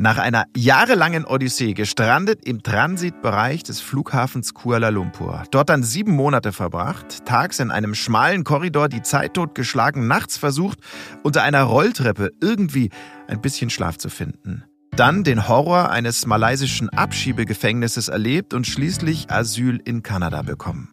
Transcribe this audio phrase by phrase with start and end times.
[0.00, 5.42] Nach einer jahrelangen Odyssee gestrandet im Transitbereich des Flughafens Kuala Lumpur.
[5.50, 10.78] Dort dann sieben Monate verbracht, tags in einem schmalen Korridor die Zeit totgeschlagen, nachts versucht,
[11.24, 12.90] unter einer Rolltreppe irgendwie
[13.26, 14.62] ein bisschen Schlaf zu finden.
[14.92, 20.88] Dann den Horror eines malaysischen Abschiebegefängnisses erlebt und schließlich Asyl in Kanada bekommen.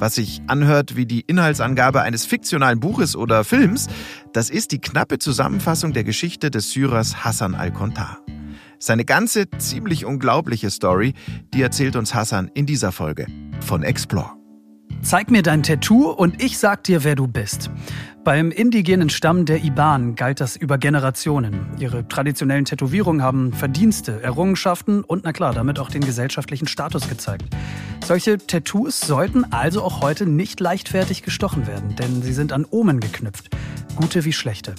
[0.00, 3.86] Was sich anhört wie die Inhaltsangabe eines fiktionalen Buches oder Films,
[4.32, 8.18] das ist die knappe Zusammenfassung der Geschichte des Syrers Hassan al-Kontar.
[8.78, 11.14] Seine ganze ziemlich unglaubliche Story,
[11.52, 13.26] die erzählt uns Hassan in dieser Folge
[13.60, 14.37] von Explore.
[15.02, 17.70] Zeig mir dein Tattoo und ich sag dir, wer du bist.
[18.24, 21.66] Beim indigenen Stamm der Iban galt das über Generationen.
[21.78, 27.44] Ihre traditionellen Tätowierungen haben Verdienste, Errungenschaften und na klar, damit auch den gesellschaftlichen Status gezeigt.
[28.04, 33.00] Solche Tattoos sollten also auch heute nicht leichtfertig gestochen werden, denn sie sind an Omen
[33.00, 33.48] geknüpft,
[33.96, 34.74] gute wie schlechte.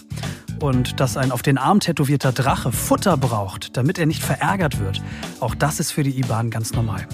[0.60, 5.02] Und dass ein auf den Arm tätowierter Drache Futter braucht, damit er nicht verärgert wird,
[5.40, 7.08] auch das ist für die IBAN ganz normal.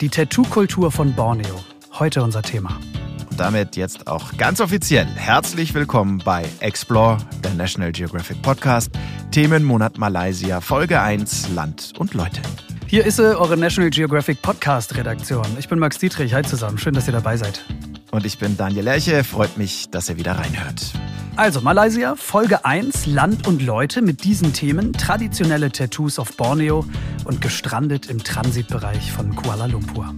[0.00, 1.60] Die Tattoo-Kultur von Borneo,
[1.98, 2.78] heute unser Thema.
[3.30, 8.90] Und damit jetzt auch ganz offiziell herzlich willkommen bei Explore, der National Geographic Podcast,
[9.30, 12.40] Themenmonat Malaysia, Folge 1, Land und Leute.
[12.86, 15.46] Hier ist sie, eure National Geographic Podcast Redaktion.
[15.58, 17.64] Ich bin Max Dietrich, hi zusammen, schön, dass ihr dabei seid.
[18.10, 20.92] Und ich bin Daniel Lerche, freut mich, dass ihr wieder reinhört.
[21.36, 26.84] Also Malaysia, Folge 1, Land und Leute mit diesen Themen, traditionelle Tattoos auf Borneo
[27.24, 30.12] und gestrandet im Transitbereich von Kuala Lumpur.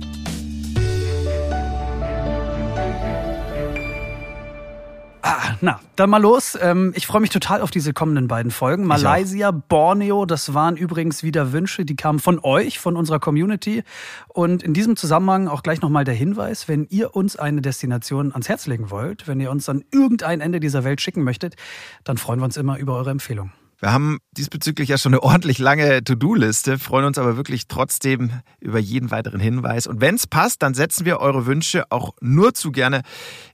[5.63, 6.59] Na, dann mal los.
[6.61, 8.85] Ähm, ich freue mich total auf diese kommenden beiden Folgen.
[8.85, 13.85] Malaysia, Borneo, das waren übrigens wieder Wünsche, die kamen von euch, von unserer Community.
[14.27, 18.49] Und in diesem Zusammenhang auch gleich nochmal der Hinweis, wenn ihr uns eine Destination ans
[18.49, 21.55] Herz legen wollt, wenn ihr uns an irgendein Ende dieser Welt schicken möchtet,
[22.03, 23.53] dann freuen wir uns immer über eure Empfehlung.
[23.83, 28.79] Wir haben diesbezüglich ja schon eine ordentlich lange To-Do-Liste, freuen uns aber wirklich trotzdem über
[28.79, 29.89] jeden weiteren Hinweis.
[29.89, 33.03] Und wenn es passt, dann setzen wir eure Wünsche auch nur zu gerne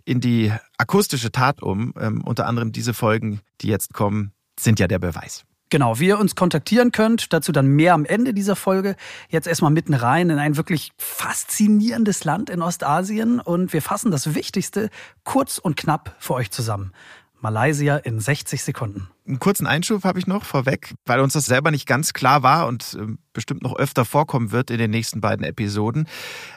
[0.04, 1.94] in die akustische Tat um.
[1.98, 5.44] Ähm, unter anderem diese Folgen, die jetzt kommen, sind ja der Beweis.
[5.70, 8.96] Genau, wie ihr uns kontaktieren könnt, dazu dann mehr am Ende dieser Folge.
[9.30, 14.34] Jetzt erstmal mitten rein in ein wirklich faszinierendes Land in Ostasien und wir fassen das
[14.34, 14.90] Wichtigste
[15.24, 16.92] kurz und knapp für euch zusammen.
[17.40, 19.08] Malaysia in 60 Sekunden.
[19.26, 22.66] Einen kurzen Einschub habe ich noch vorweg, weil uns das selber nicht ganz klar war
[22.66, 26.08] und äh, bestimmt noch öfter vorkommen wird in den nächsten beiden Episoden.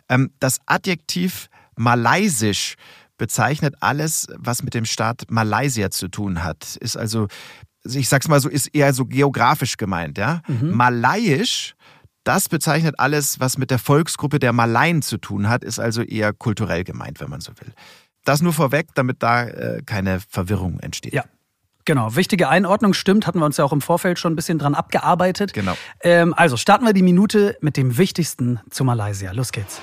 [0.10, 2.76] Ähm, das Adjektiv malaysisch
[3.18, 6.76] bezeichnet alles, was mit dem Staat Malaysia zu tun hat.
[6.78, 7.28] Ist also,
[7.84, 10.42] ich sag's mal so, ist eher so geografisch gemeint, ja.
[10.48, 10.72] Mhm.
[10.72, 11.76] Malayisch
[12.24, 16.34] das bezeichnet alles, was mit der Volksgruppe der Malaien zu tun hat, ist also eher
[16.34, 17.74] kulturell gemeint, wenn man so will.
[18.26, 21.14] Das nur vorweg, damit da äh, keine Verwirrung entsteht.
[21.14, 21.24] Ja.
[21.86, 24.76] Genau, wichtige Einordnung stimmt, hatten wir uns ja auch im Vorfeld schon ein bisschen dran
[24.76, 25.54] abgearbeitet.
[25.54, 25.74] Genau.
[26.02, 29.32] Ähm, also starten wir die Minute mit dem Wichtigsten zu Malaysia.
[29.32, 29.82] Los geht's.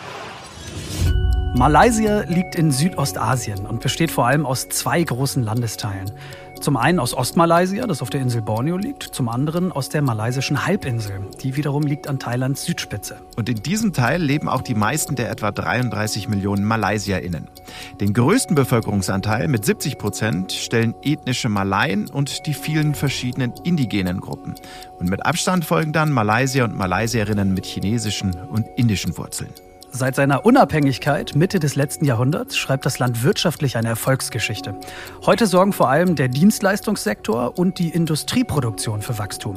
[1.54, 6.12] Malaysia liegt in Südostasien und besteht vor allem aus zwei großen Landesteilen.
[6.60, 10.66] Zum einen aus Ostmalaysia, das auf der Insel Borneo liegt, zum anderen aus der malaysischen
[10.66, 13.18] Halbinsel, die wiederum liegt an Thailands Südspitze.
[13.36, 17.48] Und in diesem Teil leben auch die meisten der etwa 33 Millionen MalaysierInnen.
[18.00, 24.54] Den größten Bevölkerungsanteil mit 70 Prozent stellen ethnische Malaien und die vielen verschiedenen indigenen Gruppen.
[24.98, 29.50] Und mit Abstand folgen dann Malaysier und Malaysierinnen mit chinesischen und indischen Wurzeln.
[29.90, 34.78] Seit seiner Unabhängigkeit Mitte des letzten Jahrhunderts schreibt das Land wirtschaftlich eine Erfolgsgeschichte.
[35.24, 39.54] Heute sorgen vor allem der Dienstleistungssektor und die Industrieproduktion für Wachstum.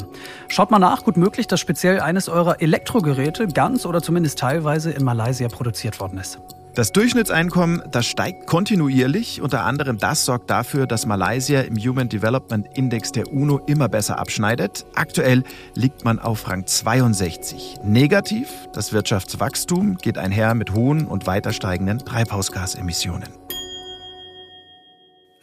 [0.47, 5.03] Schaut mal nach, gut möglich, dass speziell eines eurer Elektrogeräte ganz oder zumindest teilweise in
[5.03, 6.39] Malaysia produziert worden ist.
[6.73, 9.41] Das Durchschnittseinkommen, das steigt kontinuierlich.
[9.41, 14.17] Unter anderem das sorgt dafür, dass Malaysia im Human Development Index der UNO immer besser
[14.17, 14.85] abschneidet.
[14.95, 15.43] Aktuell
[15.75, 17.75] liegt man auf Rang 62.
[17.83, 23.27] Negativ, das Wirtschaftswachstum geht einher mit hohen und weiter steigenden Treibhausgasemissionen.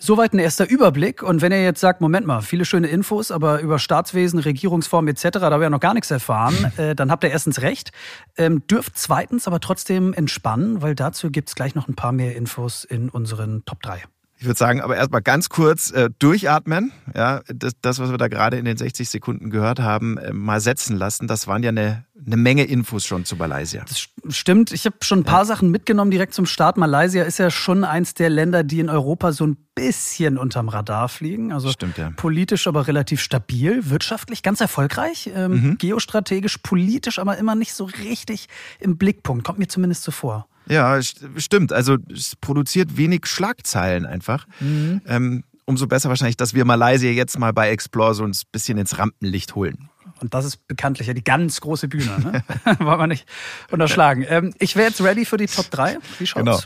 [0.00, 1.22] Soweit ein erster Überblick.
[1.22, 5.28] Und wenn ihr jetzt sagt, Moment mal, viele schöne Infos, aber über Staatswesen, Regierungsform etc.,
[5.32, 7.90] da haben wir ja noch gar nichts erfahren, äh, dann habt ihr erstens recht.
[8.36, 12.84] Ähm, dürft zweitens aber trotzdem entspannen, weil dazu gibt's gleich noch ein paar mehr Infos
[12.84, 14.04] in unseren Top 3.
[14.40, 16.92] Ich würde sagen, aber erstmal ganz kurz äh, durchatmen.
[17.12, 20.60] Ja, das, das, was wir da gerade in den 60 Sekunden gehört haben, äh, mal
[20.60, 21.26] setzen lassen.
[21.26, 23.84] Das waren ja eine, eine Menge Infos schon zu Malaysia.
[23.88, 24.70] Das stimmt.
[24.70, 25.46] Ich habe schon ein paar ja.
[25.46, 26.76] Sachen mitgenommen direkt zum Start.
[26.76, 31.08] Malaysia ist ja schon eins der Länder, die in Europa so ein bisschen unterm Radar
[31.08, 31.52] fliegen.
[31.52, 32.12] Also stimmt, ja.
[32.14, 35.78] politisch aber relativ stabil, wirtschaftlich ganz erfolgreich, ähm, mhm.
[35.78, 38.48] geostrategisch, politisch aber immer nicht so richtig
[38.78, 39.44] im Blickpunkt.
[39.44, 40.46] Kommt mir zumindest so vor.
[40.68, 41.72] Ja, stimmt.
[41.72, 44.46] Also es produziert wenig Schlagzeilen einfach.
[44.60, 45.00] Mhm.
[45.06, 48.98] Ähm, umso besser wahrscheinlich, dass wir Malaysia jetzt mal bei Explore so ein bisschen ins
[48.98, 49.90] Rampenlicht holen.
[50.20, 52.18] Und das ist bekanntlich ja die ganz große Bühne.
[52.18, 52.42] Ne?
[52.80, 53.26] Wollen wir nicht
[53.70, 54.24] unterschlagen.
[54.28, 55.98] Ähm, ich wäre jetzt ready für die Top 3.
[56.18, 56.44] Wie schaut's?
[56.44, 56.58] Genau.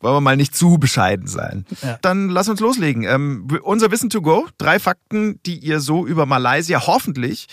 [0.00, 1.64] Wollen wir mal nicht zu bescheiden sein.
[1.82, 1.98] Ja.
[2.02, 3.04] Dann lass uns loslegen.
[3.04, 4.46] Ähm, unser Wissen to go.
[4.58, 7.46] Drei Fakten, die ihr so über Malaysia hoffentlich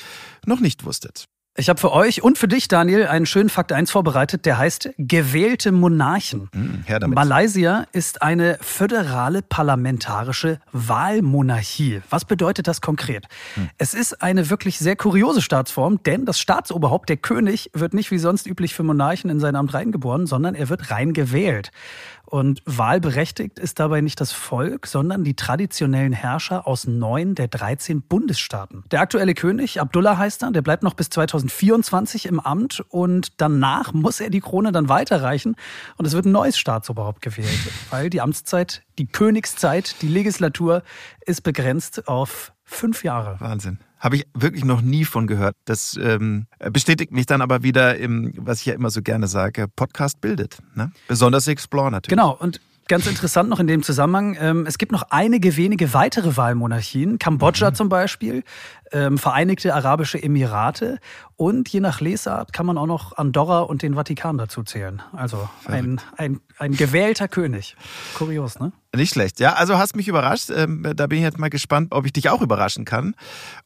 [0.45, 1.25] noch nicht wusstet.
[1.57, 4.89] Ich habe für euch und für dich, Daniel, einen schönen Fakt 1 vorbereitet, der heißt
[4.97, 6.49] gewählte Monarchen.
[6.53, 7.15] Hm, her damit.
[7.15, 12.01] Malaysia ist eine föderale parlamentarische Wahlmonarchie.
[12.09, 13.27] Was bedeutet das konkret?
[13.53, 13.69] Hm.
[13.77, 18.19] Es ist eine wirklich sehr kuriose Staatsform, denn das Staatsoberhaupt, der König, wird nicht wie
[18.19, 21.71] sonst üblich für Monarchen in sein Amt reingeboren, sondern er wird rein gewählt.
[22.25, 28.01] Und wahlberechtigt ist dabei nicht das Volk, sondern die traditionellen Herrscher aus neun der 13
[28.01, 28.83] Bundesstaaten.
[28.91, 33.93] Der aktuelle König, Abdullah heißt er, der bleibt noch bis 2024 im Amt und danach
[33.93, 35.55] muss er die Krone dann weiterreichen
[35.97, 40.83] und es wird ein neues Staatsoberhaupt gewählt, weil die Amtszeit, die Königszeit, die Legislatur
[41.25, 43.39] ist begrenzt auf fünf Jahre.
[43.39, 43.79] Wahnsinn.
[44.05, 45.55] Habe ich wirklich noch nie von gehört.
[45.65, 49.65] Das ähm, bestätigt mich dann aber wieder im, was ich ja immer so gerne sage,
[49.67, 50.59] Podcast bildet.
[50.75, 50.91] Ne?
[51.07, 52.15] Besonders Explore natürlich.
[52.15, 56.37] Genau, und Ganz interessant noch in dem Zusammenhang, ähm, es gibt noch einige wenige weitere
[56.37, 57.75] Wahlmonarchien, Kambodscha mhm.
[57.75, 58.43] zum Beispiel,
[58.91, 60.99] ähm, Vereinigte Arabische Emirate
[61.35, 65.01] und je nach Lesart kann man auch noch Andorra und den Vatikan dazu zählen.
[65.13, 67.75] Also ein, ein, ein gewählter König.
[68.15, 68.71] Kurios, ne?
[68.95, 69.53] Nicht schlecht, ja.
[69.53, 70.51] Also hast mich überrascht.
[70.55, 73.15] Ähm, da bin ich jetzt mal gespannt, ob ich dich auch überraschen kann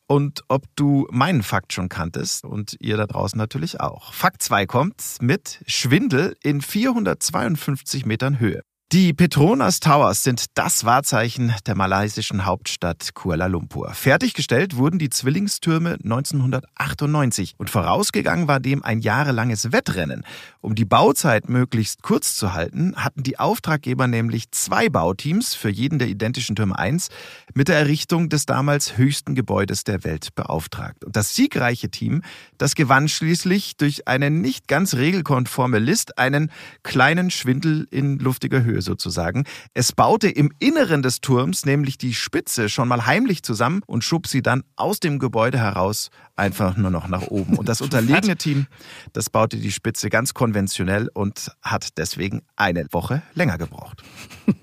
[0.08, 4.14] und ob du meinen Fakt schon kanntest und ihr da draußen natürlich auch.
[4.14, 8.62] Fakt 2 kommt mit Schwindel in 452 Metern Höhe.
[8.92, 13.94] Die Petronas Towers sind das Wahrzeichen der malaysischen Hauptstadt Kuala Lumpur.
[13.94, 20.24] Fertiggestellt wurden die Zwillingstürme 1998 und vorausgegangen war dem ein jahrelanges Wettrennen.
[20.60, 26.00] Um die Bauzeit möglichst kurz zu halten, hatten die Auftraggeber nämlich zwei Bauteams für jeden
[26.00, 27.10] der identischen Türme 1
[27.54, 31.06] mit der Errichtung des damals höchsten Gebäudes der Welt beauftragt.
[31.06, 32.24] Und das siegreiche Team,
[32.58, 36.52] das gewann schließlich durch eine nicht ganz regelkonforme List einen
[36.82, 39.46] kleinen Schwindel in luftiger Höhe sozusagen.
[39.74, 44.28] Es baute im Inneren des Turms nämlich die Spitze schon mal heimlich zusammen und schob
[44.28, 47.58] sie dann aus dem Gebäude heraus einfach nur noch nach oben.
[47.58, 48.68] Und das unterlegene Team,
[49.14, 54.02] das baute die Spitze ganz konventionell und hat deswegen eine Woche länger gebraucht.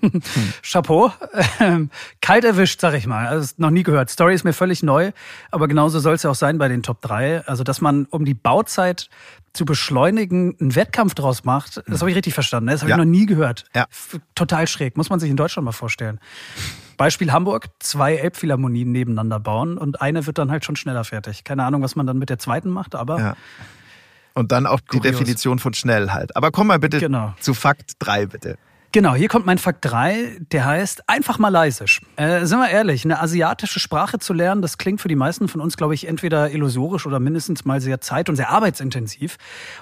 [0.01, 0.21] Hm.
[0.61, 1.11] Chapeau.
[1.59, 1.89] Ähm,
[2.21, 3.27] kalt erwischt, sag ich mal.
[3.27, 4.09] Also noch nie gehört.
[4.09, 5.11] Story ist mir völlig neu,
[5.51, 7.47] aber genauso soll es ja auch sein bei den Top 3.
[7.47, 9.09] Also, dass man um die Bauzeit
[9.53, 12.65] zu beschleunigen, einen Wettkampf draus macht, das habe ich richtig verstanden.
[12.65, 12.73] Ne?
[12.73, 12.97] Das habe ja.
[12.97, 13.65] ich noch nie gehört.
[13.75, 13.87] Ja.
[14.35, 14.97] Total schräg.
[14.97, 16.19] Muss man sich in Deutschland mal vorstellen.
[16.97, 21.43] Beispiel Hamburg, zwei Elbphilharmonien nebeneinander bauen und eine wird dann halt schon schneller fertig.
[21.43, 23.19] Keine Ahnung, was man dann mit der zweiten macht, aber.
[23.19, 23.37] Ja.
[24.33, 25.17] Und dann auch die Kurios.
[25.17, 26.35] Definition von schnell halt.
[26.35, 27.33] Aber komm mal bitte genau.
[27.39, 28.57] zu Fakt 3, bitte.
[28.93, 32.01] Genau, hier kommt mein Fakt 3, der heißt einfach Malaysisch.
[32.15, 35.59] Äh, sind wir ehrlich, eine asiatische Sprache zu lernen, das klingt für die meisten von
[35.59, 39.37] uns, glaube ich, entweder illusorisch oder mindestens mal sehr zeit- und sehr arbeitsintensiv.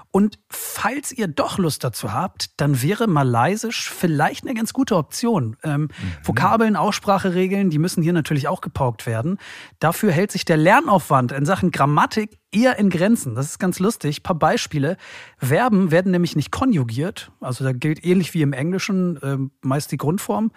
[0.09, 5.55] Und falls ihr doch Lust dazu habt, dann wäre Malaysisch vielleicht eine ganz gute Option.
[5.63, 5.89] Ähm, mhm.
[6.23, 9.37] Vokabeln, Ausspracheregeln, die müssen hier natürlich auch gepaukt werden.
[9.79, 13.35] Dafür hält sich der Lernaufwand in Sachen Grammatik eher in Grenzen.
[13.35, 14.19] Das ist ganz lustig.
[14.19, 14.97] Ein paar Beispiele.
[15.37, 17.31] Verben werden nämlich nicht konjugiert.
[17.41, 20.51] Also da gilt ähnlich wie im Englischen äh, meist die Grundform.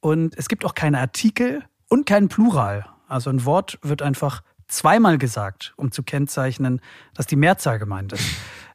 [0.00, 2.86] Und es gibt auch keine Artikel und keinen Plural.
[3.08, 6.80] Also ein Wort wird einfach zweimal gesagt, um zu kennzeichnen,
[7.14, 8.24] dass die Mehrzahl gemeint ist.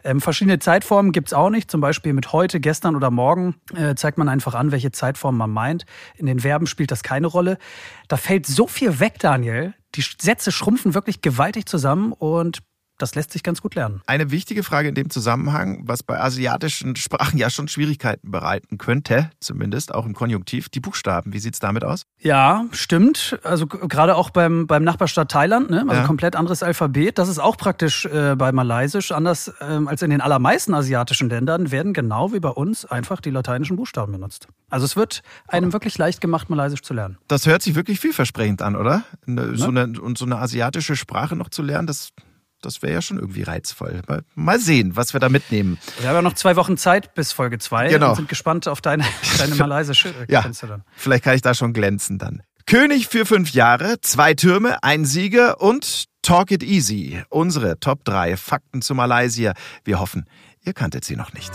[0.03, 1.70] Ähm, verschiedene Zeitformen gibt's auch nicht.
[1.70, 5.51] Zum Beispiel mit heute, gestern oder morgen äh, zeigt man einfach an, welche Zeitform man
[5.51, 5.86] meint.
[6.15, 7.58] In den Verben spielt das keine Rolle.
[8.08, 9.74] Da fällt so viel weg, Daniel.
[9.96, 12.60] Die Sätze schrumpfen wirklich gewaltig zusammen und
[13.01, 14.01] das lässt sich ganz gut lernen.
[14.05, 19.29] Eine wichtige Frage in dem Zusammenhang, was bei asiatischen Sprachen ja schon Schwierigkeiten bereiten könnte,
[19.39, 21.34] zumindest auch im Konjunktiv, die Buchstaben.
[21.34, 22.03] Wie sieht es damit aus?
[22.20, 23.39] Ja, stimmt.
[23.43, 25.86] Also gerade auch beim, beim Nachbarstaat Thailand, ne?
[25.88, 26.08] also ja.
[26.08, 27.17] komplett anderes Alphabet.
[27.17, 29.12] Das ist auch praktisch äh, bei Malaysisch.
[29.12, 33.29] Anders ähm, als in den allermeisten asiatischen Ländern werden genau wie bei uns einfach die
[33.29, 34.48] lateinischen Buchstaben benutzt.
[34.70, 35.74] Also es wird einem oh.
[35.74, 37.17] wirklich leicht gemacht, Malaysisch zu lernen.
[37.27, 39.03] Das hört sich wirklich vielversprechend an, oder?
[39.25, 39.55] Ne?
[39.55, 42.12] So, eine, und so eine asiatische Sprache noch zu lernen, das
[42.62, 44.01] das wäre ja schon irgendwie reizvoll.
[44.08, 45.77] Mal, mal, sehen, was wir da mitnehmen.
[46.00, 48.10] Wir haben ja noch zwei Wochen Zeit bis Folge zwei genau.
[48.12, 49.03] und sind gespannt auf deine,
[49.38, 50.84] deine malaysische ja, dann.
[50.96, 52.44] Vielleicht kann ich da schon glänzen dann.
[52.65, 57.22] König für fünf Jahre, zwei Türme, ein Sieger und Talk It Easy.
[57.30, 59.53] Unsere Top 3 Fakten zu Malaysia.
[59.84, 60.25] Wir hoffen,
[60.63, 61.51] ihr kanntet sie noch nicht.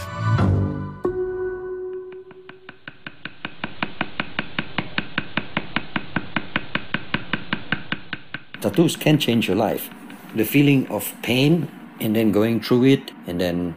[8.61, 9.89] Tattoos can change your life.
[10.37, 11.69] The feeling of pain
[12.01, 13.75] and then going through it and then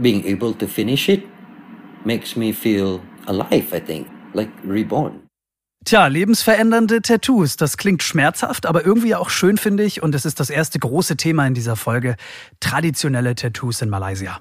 [0.00, 1.22] being able to finish it
[2.04, 5.26] makes me feel alive, I think, like reborn.
[5.84, 7.56] Tja, lebensverändernde Tattoos.
[7.56, 10.02] Das klingt schmerzhaft, aber irgendwie auch schön, finde ich.
[10.02, 12.16] Und es ist das erste große Thema in dieser Folge.
[12.60, 14.40] Traditionelle Tattoos in Malaysia.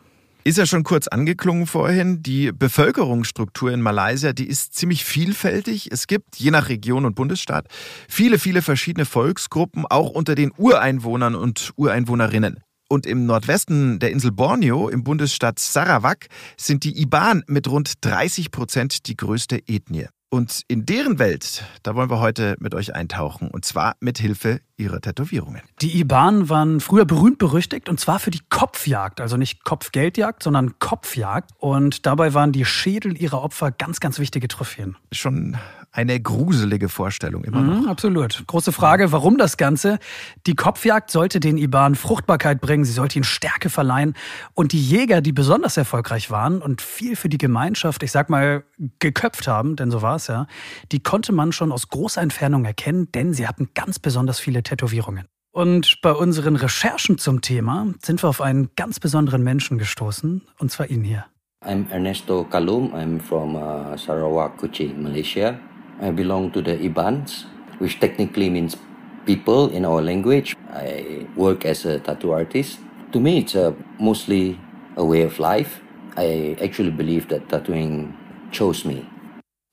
[0.49, 2.23] Ist ja schon kurz angeklungen vorhin.
[2.23, 5.91] Die Bevölkerungsstruktur in Malaysia, die ist ziemlich vielfältig.
[5.91, 7.67] Es gibt, je nach Region und Bundesstaat,
[8.07, 12.61] viele, viele verschiedene Volksgruppen, auch unter den Ureinwohnern und Ureinwohnerinnen.
[12.89, 16.25] Und im Nordwesten der Insel Borneo, im Bundesstaat Sarawak,
[16.57, 20.07] sind die Iban mit rund 30 Prozent die größte Ethnie.
[20.31, 23.49] Und in deren Welt, da wollen wir heute mit euch eintauchen.
[23.49, 25.61] Und zwar mit Hilfe ihrer Tätowierungen.
[25.81, 29.21] Die Iban waren früher berühmt berüchtigt und zwar für die Kopfjagd.
[29.21, 31.51] Also nicht Kopfgeldjagd, sondern Kopfjagd.
[31.57, 34.95] Und dabei waren die Schädel ihrer Opfer ganz, ganz wichtige Trophäen.
[35.11, 35.57] Schon
[35.91, 37.81] eine gruselige Vorstellung immer noch.
[37.81, 38.43] Mhm, absolut.
[38.45, 39.97] Große Frage, warum das Ganze?
[40.45, 44.13] Die Kopfjagd sollte den Iban Fruchtbarkeit bringen, sie sollte ihnen Stärke verleihen.
[44.53, 48.63] Und die Jäger, die besonders erfolgreich waren und viel für die Gemeinschaft, ich sag mal,
[48.99, 50.45] geköpft haben, denn so war es ja,
[50.91, 55.25] die konnte man schon aus großer Entfernung erkennen, denn sie hatten ganz besonders viele Tätowierungen.
[55.51, 60.71] Und bei unseren Recherchen zum Thema sind wir auf einen ganz besonderen Menschen gestoßen, und
[60.71, 61.25] zwar ihn hier.
[61.65, 62.93] I'm Ernesto Kalum.
[62.93, 65.59] I'm from uh, Sarawak, Kuching, Malaysia.
[66.01, 67.47] I belong to the Ibans,
[67.79, 68.77] which technically means
[69.25, 70.55] people in our language.
[70.71, 72.79] I work as a tattoo artist.
[73.11, 74.57] To me, it's a, mostly
[74.95, 75.81] a way of life.
[76.15, 78.13] I actually believe that tattooing
[78.51, 79.08] chose me.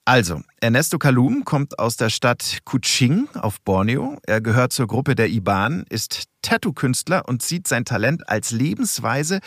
[0.09, 4.21] Also, Ernesto Kalum kommt aus der Stadt Kuching auf Borneo.
[4.25, 9.41] Er gehört zur Gruppe der Iban, ist Tattoo-Künstler und sieht sein Talent als Lebensweise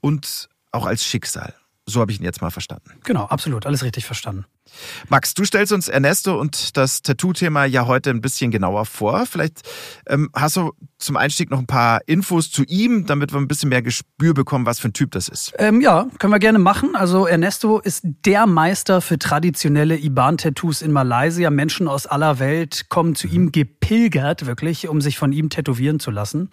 [0.00, 1.52] und auch als Schicksal.
[1.84, 2.92] So habe ich ihn jetzt mal verstanden.
[3.02, 4.44] Genau, absolut, alles richtig verstanden.
[5.08, 9.26] Max, du stellst uns Ernesto und das Tattoo-Thema ja heute ein bisschen genauer vor.
[9.26, 9.62] Vielleicht
[10.06, 13.68] ähm, hast du zum Einstieg noch ein paar Infos zu ihm, damit wir ein bisschen
[13.68, 15.52] mehr Gespür bekommen, was für ein Typ das ist.
[15.58, 16.96] Ähm, ja, können wir gerne machen.
[16.96, 21.50] Also Ernesto ist der Meister für traditionelle Iban-Tattoos in Malaysia.
[21.50, 26.10] Menschen aus aller Welt kommen zu ihm gepilgert, wirklich, um sich von ihm tätowieren zu
[26.10, 26.50] lassen.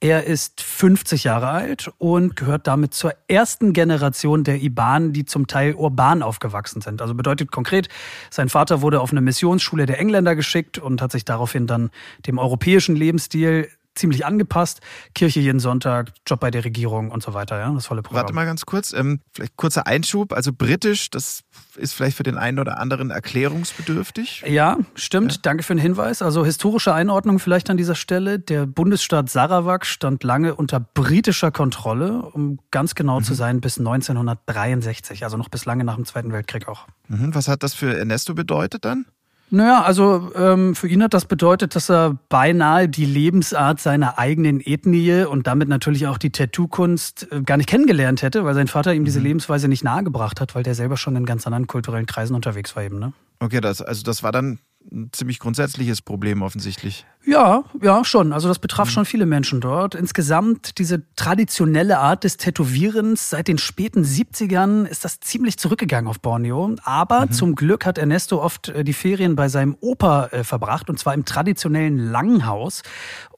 [0.00, 5.46] Er ist 50 Jahre alt und gehört damit zur ersten Generation der Iban, die zum
[5.46, 7.00] Teil urban aufgewachsen sind.
[7.00, 7.88] Also bedeutet konkret,
[8.30, 11.90] sein Vater wurde auf eine Missionsschule der Engländer geschickt und hat sich daraufhin dann
[12.26, 14.80] dem europäischen Lebensstil ziemlich angepasst.
[15.14, 17.58] Kirche jeden Sonntag, Job bei der Regierung und so weiter.
[17.58, 18.22] Ja, das volle Programm.
[18.22, 18.92] Warte mal ganz kurz.
[18.92, 20.32] Ähm, vielleicht kurzer Einschub.
[20.32, 21.42] Also britisch, das
[21.76, 24.44] ist vielleicht für den einen oder anderen erklärungsbedürftig.
[24.46, 25.32] Ja, stimmt.
[25.32, 25.38] Ja.
[25.42, 26.22] Danke für den Hinweis.
[26.22, 28.38] Also historische Einordnung vielleicht an dieser Stelle.
[28.38, 33.24] Der Bundesstaat Sarawak stand lange unter britischer Kontrolle, um ganz genau mhm.
[33.24, 35.24] zu sein, bis 1963.
[35.24, 36.86] Also noch bis lange nach dem Zweiten Weltkrieg auch.
[37.08, 37.34] Mhm.
[37.34, 39.06] Was hat das für Ernesto bedeutet dann?
[39.54, 44.62] Naja, also ähm, für ihn hat das bedeutet, dass er beinahe die Lebensart seiner eigenen
[44.62, 48.94] Ethnie und damit natürlich auch die Tattoo-Kunst äh, gar nicht kennengelernt hätte, weil sein Vater
[48.94, 49.26] ihm diese mhm.
[49.26, 52.82] Lebensweise nicht nahegebracht hat, weil der selber schon in ganz anderen kulturellen Kreisen unterwegs war
[52.82, 52.98] eben.
[52.98, 53.12] Ne?
[53.40, 54.58] Okay, das, also das war dann
[54.90, 57.06] ein ziemlich grundsätzliches Problem offensichtlich.
[57.24, 58.32] Ja, ja, schon.
[58.32, 58.92] Also das betraf mhm.
[58.92, 59.94] schon viele Menschen dort.
[59.94, 66.20] Insgesamt diese traditionelle Art des Tätowierens seit den späten 70ern ist das ziemlich zurückgegangen auf
[66.20, 66.74] Borneo.
[66.82, 67.32] Aber mhm.
[67.32, 71.14] zum Glück hat Ernesto oft äh, die Ferien bei seinem Opa äh, verbracht und zwar
[71.14, 72.82] im traditionellen Langhaus.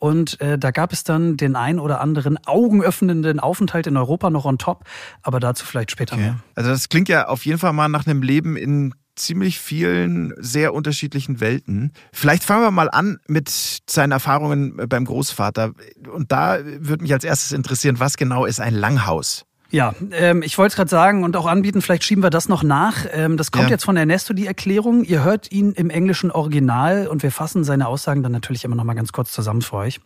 [0.00, 4.46] Und äh, da gab es dann den ein oder anderen augenöffnenden Aufenthalt in Europa noch
[4.46, 4.84] on top.
[5.22, 6.22] Aber dazu vielleicht später okay.
[6.22, 6.36] mehr.
[6.54, 10.74] Also das klingt ja auf jeden Fall mal nach einem Leben in ziemlich vielen sehr
[10.74, 11.92] unterschiedlichen Welten.
[12.12, 15.72] Vielleicht fangen wir mal an mit seinen Erfahrungen beim Großvater.
[16.12, 19.44] Und da würde mich als erstes interessieren, was genau ist ein Langhaus?
[19.70, 22.62] Ja, ähm, ich wollte es gerade sagen und auch anbieten, vielleicht schieben wir das noch
[22.62, 23.06] nach.
[23.12, 23.70] Ähm, das kommt ja.
[23.70, 25.02] jetzt von Ernesto, die Erklärung.
[25.02, 28.84] Ihr hört ihn im englischen Original und wir fassen seine Aussagen dann natürlich immer noch
[28.84, 30.00] mal ganz kurz zusammen für euch.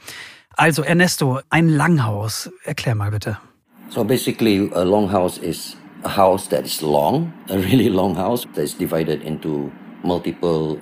[0.57, 2.51] Also Ernesto, ein Langhaus.
[2.65, 3.39] Erklär mal bitte.
[3.91, 5.77] So basically a longhouse is
[6.09, 9.71] a house that is long, a really long house that is divided into
[10.03, 10.81] multiple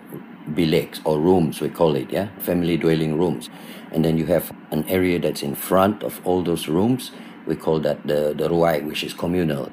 [0.54, 3.50] billets or rooms, we call it, yeah, family dwelling rooms.
[3.90, 7.11] And then you have an area that's in front of all those rooms.
[7.47, 9.73] We call that the, the ruai, which is communal.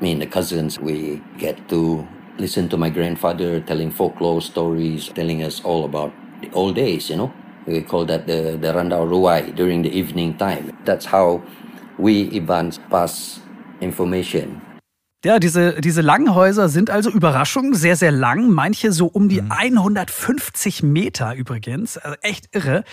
[0.00, 2.06] Me and the cousins, we get to
[2.38, 6.12] listen to my grandfather telling folklore stories, telling us all about
[6.42, 7.32] the old days, you know.
[7.66, 10.78] We call that the, the Randau Ruai during the evening time.
[10.84, 11.42] That's how
[11.98, 13.40] we Ibans pass
[13.80, 14.62] information
[15.24, 18.50] Ja, diese, diese langen Häuser sind also Überraschung, sehr, sehr lang.
[18.50, 19.50] Manche so um die mhm.
[19.50, 21.96] 150 Meter übrigens.
[21.96, 22.84] Also echt irre.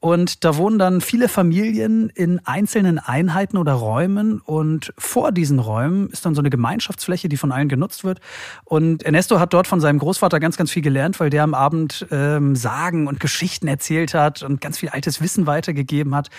[0.00, 4.40] Und da wohnen dann viele Familien in einzelnen Einheiten oder Räumen.
[4.40, 8.20] Und vor diesen Räumen ist dann so eine Gemeinschaftsfläche, die von allen genutzt wird.
[8.64, 12.06] Und Ernesto hat dort von seinem Großvater ganz, ganz viel gelernt, weil der am Abend
[12.12, 16.30] ähm, Sagen und Geschichten erzählt hat und ganz viel altes Wissen weitergegeben hat.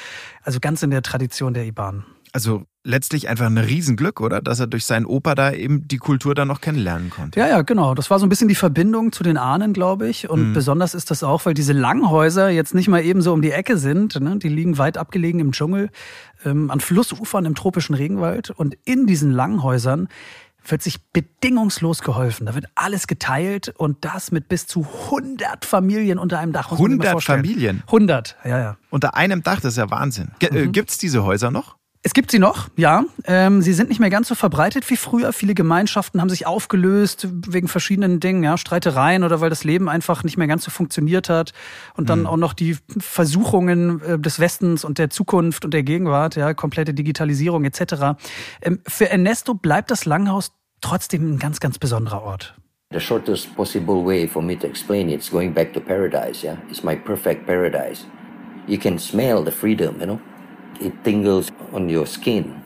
[0.41, 2.05] Also ganz in der Tradition der Iban.
[2.31, 4.41] Also letztlich einfach ein Riesenglück, oder?
[4.41, 7.39] Dass er durch seinen Opa da eben die Kultur dann noch kennenlernen konnte.
[7.39, 7.95] Ja, ja, genau.
[7.95, 10.29] Das war so ein bisschen die Verbindung zu den Ahnen, glaube ich.
[10.29, 10.53] Und mhm.
[10.53, 13.77] besonders ist das auch, weil diese Langhäuser jetzt nicht mal eben so um die Ecke
[13.77, 14.19] sind.
[14.19, 14.37] Ne?
[14.37, 15.89] Die liegen weit abgelegen im Dschungel,
[16.45, 18.49] ähm, an Flussufern im tropischen Regenwald.
[18.49, 20.09] Und in diesen Langhäusern
[20.65, 22.45] wird sich bedingungslos geholfen.
[22.45, 26.71] Da wird alles geteilt und das mit bis zu 100 Familien unter einem Dach.
[26.71, 27.83] 100 Familien?
[27.87, 28.77] 100, ja, ja.
[28.89, 30.31] Unter einem Dach, das ist ja Wahnsinn.
[30.39, 30.71] G äh, mhm.
[30.71, 31.75] Gibt es diese Häuser noch?
[32.05, 33.05] Es gibt sie noch, ja.
[33.25, 35.31] Ähm, sie sind nicht mehr ganz so verbreitet wie früher.
[35.31, 40.25] Viele Gemeinschaften haben sich aufgelöst wegen verschiedenen Dingen, ja, Streitereien oder weil das Leben einfach
[40.25, 41.53] nicht mehr ganz so funktioniert hat.
[41.95, 42.27] Und dann mhm.
[42.27, 46.93] auch noch die Versuchungen äh, des Westens und der Zukunft und der Gegenwart, ja, komplette
[46.93, 48.17] Digitalisierung etc.
[48.61, 52.53] Ähm, für Ernesto bleibt das Langhaus trotzdem ein ganz, ganz besonderer Ort.
[52.91, 56.57] The shortest possible way for me to explain it is going back to paradise, yeah.
[56.69, 58.05] It's my perfect paradise.
[58.67, 60.19] You can smell the freedom, you know
[60.83, 62.63] it tingles on your skin.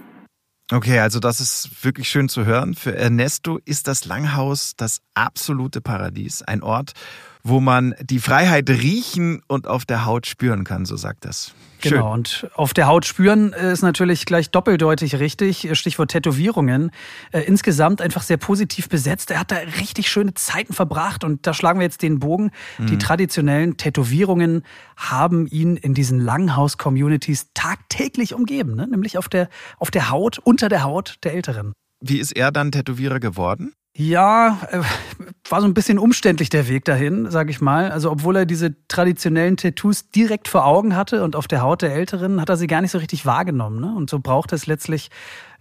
[0.70, 2.76] Okay, also das ist wirklich schön zu hören.
[2.76, 6.42] Für Ernesto ist das Langhaus das absolute Paradies.
[6.42, 6.92] Ein Ort,
[7.48, 11.54] wo man die Freiheit riechen und auf der Haut spüren kann, so sagt das.
[11.80, 11.92] Schön.
[11.92, 15.70] Genau, und auf der Haut spüren ist natürlich gleich doppeldeutig richtig.
[15.74, 16.92] Stichwort Tätowierungen.
[17.32, 19.30] Äh, insgesamt einfach sehr positiv besetzt.
[19.30, 22.52] Er hat da richtig schöne Zeiten verbracht und da schlagen wir jetzt den Bogen.
[22.80, 22.88] Mhm.
[22.88, 24.64] Die traditionellen Tätowierungen
[24.96, 28.88] haben ihn in diesen Langhaus-Communities tagtäglich umgeben, ne?
[28.88, 31.74] nämlich auf der, auf der Haut, unter der Haut der Älteren.
[32.00, 33.74] Wie ist er dann Tätowierer geworden?
[34.00, 34.82] Ja, äh,
[35.50, 37.92] war so ein bisschen umständlich der Weg dahin, sag ich mal.
[37.92, 41.96] Also obwohl er diese traditionellen Tattoos direkt vor Augen hatte und auf der Haut der
[41.96, 43.82] Älteren, hat er sie gar nicht so richtig wahrgenommen.
[43.82, 43.92] Ne?
[43.96, 45.10] Und so braucht es letztlich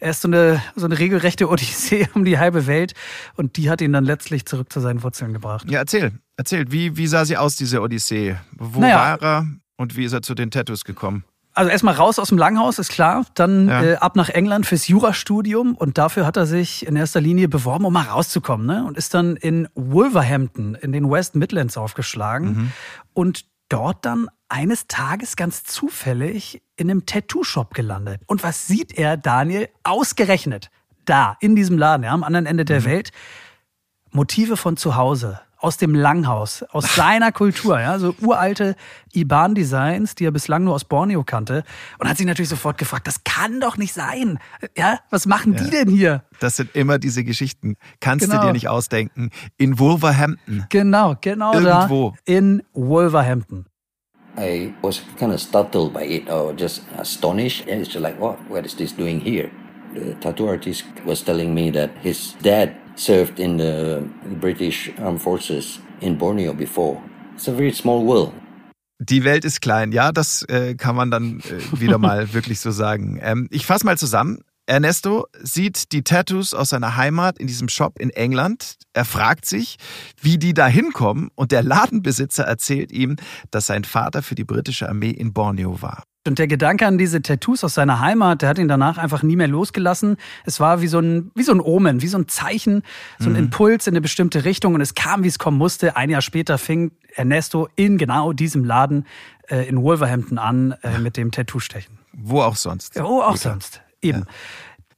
[0.01, 2.93] erst so eine, so eine regelrechte Odyssee um die halbe Welt.
[3.37, 5.71] Und die hat ihn dann letztlich zurück zu seinen Wurzeln gebracht.
[5.71, 6.71] Ja, erzähl, erzähl.
[6.71, 8.37] Wie, wie sah sie aus, diese Odyssee?
[8.53, 8.97] Wo naja.
[8.97, 9.47] war er
[9.79, 11.25] und wie ist er zu den Tattoos gekommen?
[11.57, 13.25] Also erstmal raus aus dem Langhaus, ist klar.
[13.35, 13.83] Dann ja.
[13.83, 15.75] äh, ab nach England fürs Jurastudium.
[15.75, 18.67] Und dafür hat er sich in erster Linie beworben, um mal rauszukommen.
[18.67, 18.85] Ne?
[18.85, 22.49] Und ist dann in Wolverhampton in den West Midlands aufgeschlagen.
[22.49, 22.73] Mhm.
[23.15, 28.21] Und dort dann eines Tages ganz zufällig in einem Tattoo-Shop gelandet.
[28.27, 29.71] Und was sieht er, Daniel?
[29.83, 30.71] Ausgerechnet
[31.07, 32.85] da, in diesem Laden, ja, am anderen Ende der mhm.
[32.85, 33.13] Welt.
[34.11, 38.77] Motive von zu Hause aus dem Langhaus, aus seiner Kultur, ja, so uralte
[39.13, 41.65] Iban-Designs, die er bislang nur aus Borneo kannte
[41.99, 44.39] und hat sich natürlich sofort gefragt, das kann doch nicht sein.
[44.77, 45.65] Ja, was machen ja.
[45.65, 46.23] die denn hier?
[46.41, 47.77] Das sind immer diese Geschichten.
[48.01, 48.41] Kannst genau.
[48.41, 49.31] du dir nicht ausdenken.
[49.57, 50.67] In Wolverhampton.
[50.69, 52.11] Genau, genau Irgendwo.
[52.11, 52.33] da.
[52.33, 53.67] In Wolverhampton.
[54.39, 57.67] I was kind of startled by it or just astonished.
[57.69, 59.51] And it's just like, what, what is this doing here?
[59.95, 64.03] The tattoo artist was telling me that his dad served in the
[64.41, 67.01] British Armed Forces in Borneo before.
[67.35, 68.33] It's a very small world.
[68.99, 72.71] Die Welt ist klein, ja, das äh, kann man dann äh, wieder mal wirklich so
[72.71, 73.19] sagen.
[73.21, 74.41] Ähm, ich fasse mal zusammen.
[74.67, 78.77] Ernesto sieht die Tattoos aus seiner Heimat in diesem Shop in England.
[78.93, 79.77] Er fragt sich,
[80.21, 83.17] wie die da hinkommen und der Ladenbesitzer erzählt ihm,
[83.51, 86.03] dass sein Vater für die britische Armee in Borneo war.
[86.27, 89.37] Und der Gedanke an diese Tattoos aus seiner Heimat, der hat ihn danach einfach nie
[89.37, 90.17] mehr losgelassen.
[90.45, 92.83] Es war wie so ein, wie so ein Omen, wie so ein Zeichen,
[93.21, 93.39] so ein mhm.
[93.39, 95.97] Impuls in eine bestimmte Richtung und es kam, wie es kommen musste.
[95.97, 99.07] Ein Jahr später fing Ernesto in genau diesem Laden
[99.49, 101.99] äh, in Wolverhampton an äh, mit dem Tattoo-Stechen.
[102.13, 102.97] Wo auch sonst.
[102.97, 103.51] Ja, wo auch Bitte.
[103.51, 103.81] sonst.
[104.01, 104.21] Eben.
[104.21, 104.27] Ja.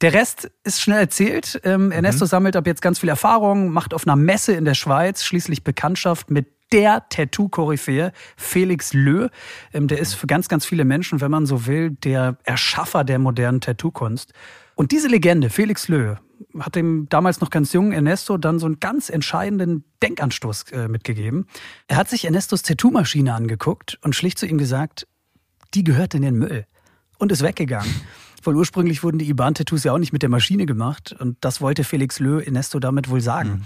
[0.01, 1.59] Der Rest ist schnell erzählt.
[1.65, 2.29] Ähm, Ernesto mhm.
[2.29, 6.31] sammelt ab jetzt ganz viel Erfahrung, macht auf einer Messe in der Schweiz schließlich Bekanntschaft
[6.31, 9.27] mit der Tattoo-Koryphäe, Felix Lö.
[9.73, 13.19] Ähm, der ist für ganz, ganz viele Menschen, wenn man so will, der Erschaffer der
[13.19, 14.33] modernen Tattoo-Kunst.
[14.75, 16.15] Und diese Legende, Felix Lö,
[16.57, 21.47] hat dem damals noch ganz jungen Ernesto dann so einen ganz entscheidenden Denkanstoß äh, mitgegeben.
[21.87, 25.07] Er hat sich Ernestos Tattoo-Maschine angeguckt und schlicht zu ihm gesagt,
[25.73, 26.65] die gehört in den Müll
[27.17, 27.93] und ist weggegangen.
[28.43, 31.83] Weil ursprünglich wurden die Iban-Tattoos ja auch nicht mit der Maschine gemacht und das wollte
[31.83, 33.49] Felix Lö Ernesto damit wohl sagen.
[33.49, 33.63] Mhm.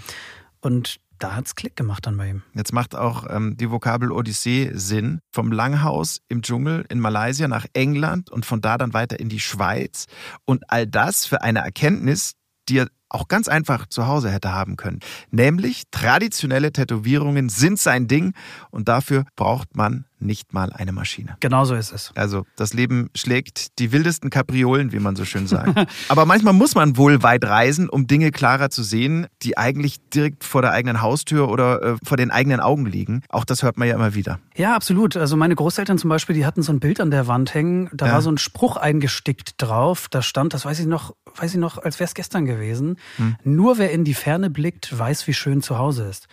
[0.60, 2.42] Und da hat es Klick gemacht dann bei ihm.
[2.54, 5.20] Jetzt macht auch ähm, die Vokabel Odyssee Sinn.
[5.32, 9.40] Vom Langhaus im Dschungel in Malaysia nach England und von da dann weiter in die
[9.40, 10.06] Schweiz.
[10.44, 12.32] Und all das für eine Erkenntnis,
[12.68, 14.98] die er auch ganz einfach zu Hause hätte haben können.
[15.30, 18.34] Nämlich traditionelle Tätowierungen sind sein Ding
[18.70, 21.36] und dafür braucht man nicht mal eine Maschine.
[21.40, 22.12] Genau so ist es.
[22.14, 25.88] Also das Leben schlägt die wildesten Kapriolen, wie man so schön sagt.
[26.08, 30.44] Aber manchmal muss man wohl weit reisen, um Dinge klarer zu sehen, die eigentlich direkt
[30.44, 33.22] vor der eigenen Haustür oder äh, vor den eigenen Augen liegen.
[33.28, 34.40] Auch das hört man ja immer wieder.
[34.56, 35.16] Ja, absolut.
[35.16, 37.90] Also meine Großeltern zum Beispiel, die hatten so ein Bild an der Wand hängen.
[37.92, 38.12] Da ja.
[38.14, 40.08] war so ein Spruch eingestickt drauf.
[40.10, 42.96] Da stand, das weiß ich noch, weiß ich noch, als wäre es gestern gewesen.
[43.16, 43.36] Hm.
[43.44, 46.28] Nur wer in die Ferne blickt, weiß, wie schön zu Hause ist.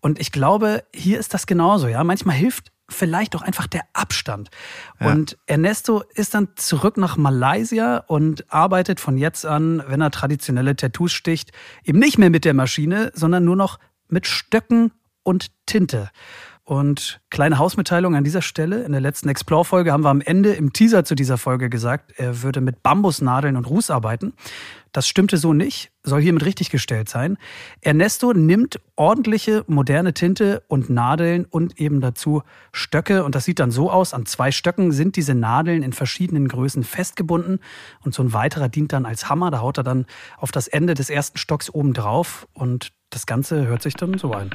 [0.00, 1.88] Und ich glaube, hier ist das genauso.
[1.88, 4.50] Ja, manchmal hilft vielleicht auch einfach der Abstand.
[5.00, 5.12] Ja.
[5.12, 10.76] Und Ernesto ist dann zurück nach Malaysia und arbeitet von jetzt an, wenn er traditionelle
[10.76, 11.52] Tattoos sticht,
[11.84, 14.92] eben nicht mehr mit der Maschine, sondern nur noch mit Stöcken
[15.22, 16.10] und Tinte.
[16.66, 18.84] Und kleine Hausmitteilung an dieser Stelle.
[18.84, 22.42] In der letzten Explore-Folge haben wir am Ende im Teaser zu dieser Folge gesagt, er
[22.42, 24.32] würde mit Bambusnadeln und Ruß arbeiten.
[24.90, 27.36] Das stimmte so nicht, soll hiermit richtig gestellt sein.
[27.82, 33.24] Ernesto nimmt ordentliche moderne Tinte und Nadeln und eben dazu Stöcke.
[33.24, 34.14] Und das sieht dann so aus.
[34.14, 37.58] An zwei Stöcken sind diese Nadeln in verschiedenen Größen festgebunden.
[38.04, 39.50] Und so ein weiterer dient dann als Hammer.
[39.50, 40.06] Da haut er dann
[40.38, 42.46] auf das Ende des ersten Stocks oben drauf.
[42.54, 44.50] Und das Ganze hört sich dann so ein.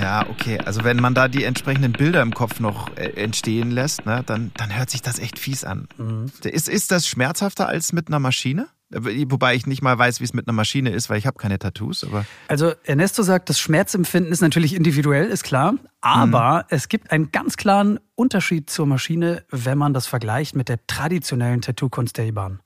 [0.00, 0.58] Ja, okay.
[0.64, 4.52] Also wenn man da die entsprechenden Bilder im Kopf noch äh, entstehen lässt, ne, dann,
[4.56, 5.88] dann hört sich das echt fies an.
[5.96, 6.26] Mhm.
[6.44, 8.68] Ist, ist das schmerzhafter als mit einer Maschine?
[8.90, 11.58] Wobei ich nicht mal weiß, wie es mit einer Maschine ist, weil ich habe keine
[11.58, 12.04] Tattoos.
[12.04, 15.74] Aber also Ernesto sagt, das Schmerzempfinden ist natürlich individuell, ist klar.
[16.00, 16.64] Aber mhm.
[16.70, 21.60] es gibt einen ganz klaren Unterschied zur Maschine, wenn man das vergleicht mit der traditionellen
[21.60, 22.60] Tattoo-Kunst der Iban.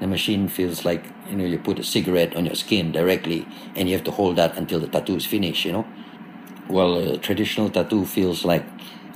[0.00, 3.46] The machine feels like you know you put a cigarette on your skin directly,
[3.76, 5.64] and you have to hold that until the tattoo is finished.
[5.64, 5.84] You know.
[6.68, 8.64] Well, a traditional tattoo feels like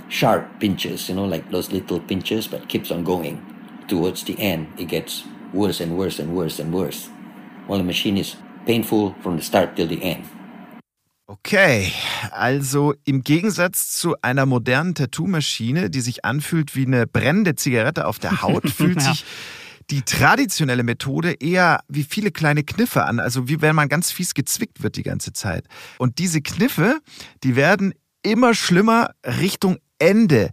[0.09, 3.45] sharp pinches, you know, like those little pinches, but keeps on going.
[3.89, 7.09] Towards the end, it gets worse and worse and worse and worse.
[7.67, 8.37] While the machine is
[8.67, 10.25] painful from the start till the end.
[11.27, 11.93] Okay,
[12.33, 18.19] also im Gegensatz zu einer modernen Tattoo-Maschine, die sich anfühlt wie eine brennende Zigarette auf
[18.19, 19.15] der Haut, fühlt ja.
[19.91, 24.35] Die traditionelle Methode eher wie viele kleine Kniffe an, also wie wenn man ganz fies
[24.35, 25.67] gezwickt wird die ganze Zeit.
[25.99, 27.01] Und diese Kniffe,
[27.43, 30.51] die werden immer schlimmer Richtung Ende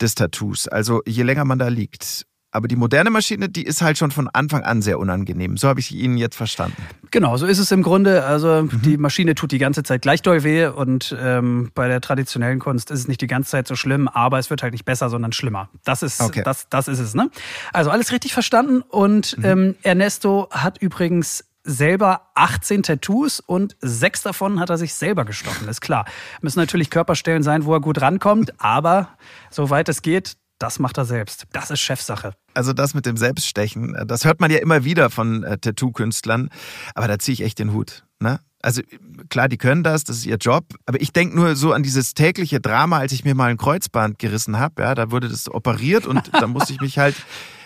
[0.00, 2.26] des Tattoos, also je länger man da liegt.
[2.52, 5.56] Aber die moderne Maschine, die ist halt schon von Anfang an sehr unangenehm.
[5.56, 6.82] So habe ich Ihnen jetzt verstanden.
[7.12, 8.24] Genau, so ist es im Grunde.
[8.24, 8.82] Also mhm.
[8.82, 12.90] die Maschine tut die ganze Zeit gleich doll weh und ähm, bei der traditionellen Kunst
[12.90, 15.32] ist es nicht die ganze Zeit so schlimm, aber es wird halt nicht besser, sondern
[15.32, 15.68] schlimmer.
[15.84, 16.42] Das ist, okay.
[16.44, 17.14] das, das ist es.
[17.14, 17.30] Ne?
[17.72, 19.44] Also alles richtig verstanden und mhm.
[19.44, 25.68] ähm, Ernesto hat übrigens selber 18 Tattoos und sechs davon hat er sich selber gestochen,
[25.68, 26.06] ist klar.
[26.40, 29.10] Müssen natürlich Körperstellen sein, wo er gut rankommt, aber
[29.50, 31.46] soweit es geht, das macht er selbst.
[31.52, 32.34] Das ist Chefsache.
[32.54, 36.50] Also das mit dem Selbststechen, äh, das hört man ja immer wieder von äh, Tattoo-Künstlern,
[36.94, 38.04] aber da ziehe ich echt den Hut.
[38.20, 38.40] Ne?
[38.62, 38.82] Also
[39.30, 42.12] klar, die können das, das ist ihr Job, aber ich denke nur so an dieses
[42.12, 44.82] tägliche Drama, als ich mir mal ein Kreuzband gerissen habe.
[44.82, 47.16] Ja, da wurde das operiert und da musste ich mich halt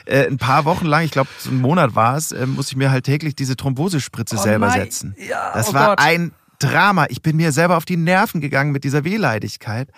[0.06, 2.76] äh, ein paar Wochen lang, ich glaube so einen Monat war es, äh, musste ich
[2.76, 4.82] mir halt täglich diese Thrombosespritze oh selber nein.
[4.82, 5.16] setzen.
[5.18, 6.00] Ja, das oh war Gott.
[6.00, 7.06] ein Drama.
[7.08, 9.88] Ich bin mir selber auf die Nerven gegangen mit dieser Wehleidigkeit.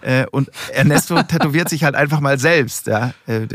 [0.00, 2.86] Äh, und Ernesto tätowiert sich halt einfach mal selbst.
[2.86, 3.14] Ja.
[3.26, 3.48] Äh,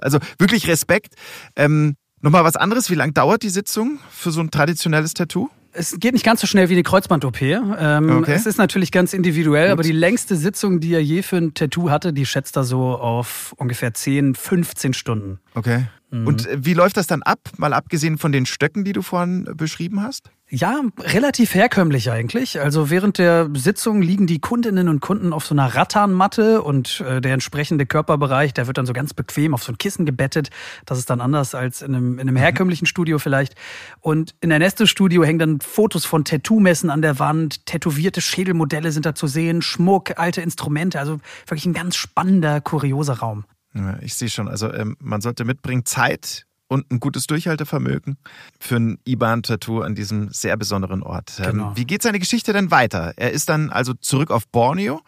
[0.00, 1.14] also wirklich Respekt.
[1.56, 2.88] Ähm, Nochmal was anderes.
[2.88, 5.50] Wie lange dauert die Sitzung für so ein traditionelles Tattoo?
[5.72, 7.40] Es geht nicht ganz so schnell wie eine Kreuzband-OP.
[7.42, 8.34] Ähm, okay.
[8.34, 9.72] Es ist natürlich ganz individuell, Gut.
[9.72, 12.96] aber die längste Sitzung, die er je für ein Tattoo hatte, die schätzt er so
[12.96, 15.40] auf ungefähr 10, 15 Stunden.
[15.54, 15.86] Okay.
[16.12, 16.26] Mhm.
[16.26, 19.48] Und äh, wie läuft das dann ab, mal abgesehen von den Stöcken, die du vorhin
[19.56, 20.30] beschrieben hast?
[20.50, 22.60] Ja, relativ herkömmlich eigentlich.
[22.60, 27.22] Also während der Sitzung liegen die Kundinnen und Kunden auf so einer Rattanmatte und äh,
[27.22, 30.50] der entsprechende Körperbereich, der wird dann so ganz bequem auf so ein Kissen gebettet.
[30.84, 32.40] Das ist dann anders als in einem, in einem mhm.
[32.40, 33.54] herkömmlichen Studio vielleicht.
[34.00, 39.06] Und in der Neste-Studio hängen dann Fotos von Tattoo-Messen an der Wand, tätowierte Schädelmodelle sind
[39.06, 41.00] da zu sehen, Schmuck, alte Instrumente.
[41.00, 43.46] Also wirklich ein ganz spannender, kurioser Raum.
[43.74, 44.48] Ja, ich sehe schon.
[44.48, 48.16] Also ähm, man sollte mitbringen Zeit und ein gutes Durchhaltevermögen
[48.58, 51.38] für ein IBAN-Tattoo an diesem sehr besonderen Ort.
[51.38, 51.72] Ähm, genau.
[51.76, 53.12] Wie geht seine Geschichte denn weiter?
[53.16, 55.02] Er ist dann also zurück auf Borneo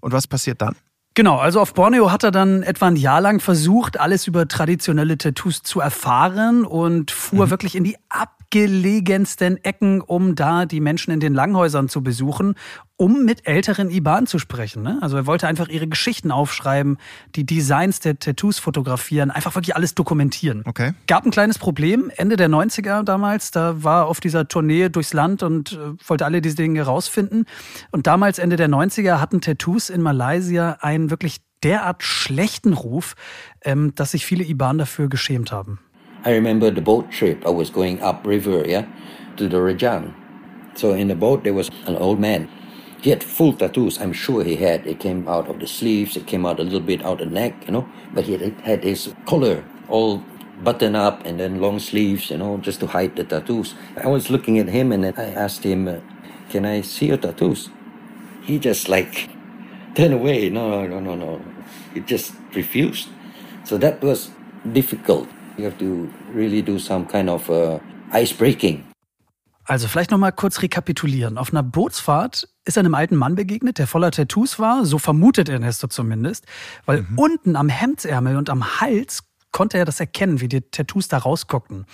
[0.00, 0.76] und was passiert dann?
[1.14, 5.18] Genau, also auf Borneo hat er dann etwa ein Jahr lang versucht, alles über traditionelle
[5.18, 7.50] Tattoos zu erfahren und fuhr mhm.
[7.50, 7.96] wirklich in die
[8.48, 12.54] abgelegensten Ecken, um da die Menschen in den Langhäusern zu besuchen,
[12.96, 14.82] um mit älteren Iban zu sprechen.
[14.82, 14.98] Ne?
[15.02, 16.96] Also er wollte einfach ihre Geschichten aufschreiben,
[17.36, 20.62] die Designs der Tattoos fotografieren, einfach wirklich alles dokumentieren.
[20.64, 20.94] Okay.
[21.06, 25.42] Gab ein kleines Problem, Ende der 90er damals, da war auf dieser Tournee durchs Land
[25.42, 27.44] und äh, wollte alle diese Dinge rausfinden.
[27.90, 33.14] Und damals, Ende der 90er, hatten Tattoos in Malaysia ein wirklich derart schlechten Ruf,
[33.62, 35.80] ähm, dass sich viele Iban dafür geschämt haben.
[36.24, 37.46] I remember the boat trip.
[37.46, 38.86] I was going up river, yeah,
[39.38, 40.14] to the Rajang.
[40.76, 42.48] So in the boat there was an old man.
[43.02, 44.00] He had full tattoos.
[44.00, 44.86] I'm sure he had.
[44.86, 46.16] It came out of the sleeves.
[46.16, 47.88] It came out a little bit out of the neck, you know.
[48.14, 50.22] But he had his collar all
[50.62, 53.74] buttoned up and then long sleeves, you know, just to hide the tattoos.
[53.96, 56.00] I was looking at him and I asked him, uh,
[56.50, 57.70] "Can I see your tattoos?"
[58.42, 59.30] He just like
[59.96, 60.50] turn away.
[60.50, 61.14] No, no, no, no.
[61.16, 61.42] no.
[61.94, 63.08] He just refused.
[63.64, 64.30] So that was
[64.72, 65.28] difficult.
[65.58, 67.80] You have to really do some kind of uh,
[68.12, 68.84] ice breaking.
[69.64, 71.36] Also vielleicht noch mal kurz rekapitulieren.
[71.36, 75.48] Auf einer Bootsfahrt ist er einem alten Mann begegnet, der voller Tattoos war, so vermutet
[75.48, 76.46] Ernesto zumindest,
[76.86, 77.18] weil mhm.
[77.18, 81.86] unten am Hemdsärmel und am Hals konnte er das erkennen, wie die Tattoos da rausguckten.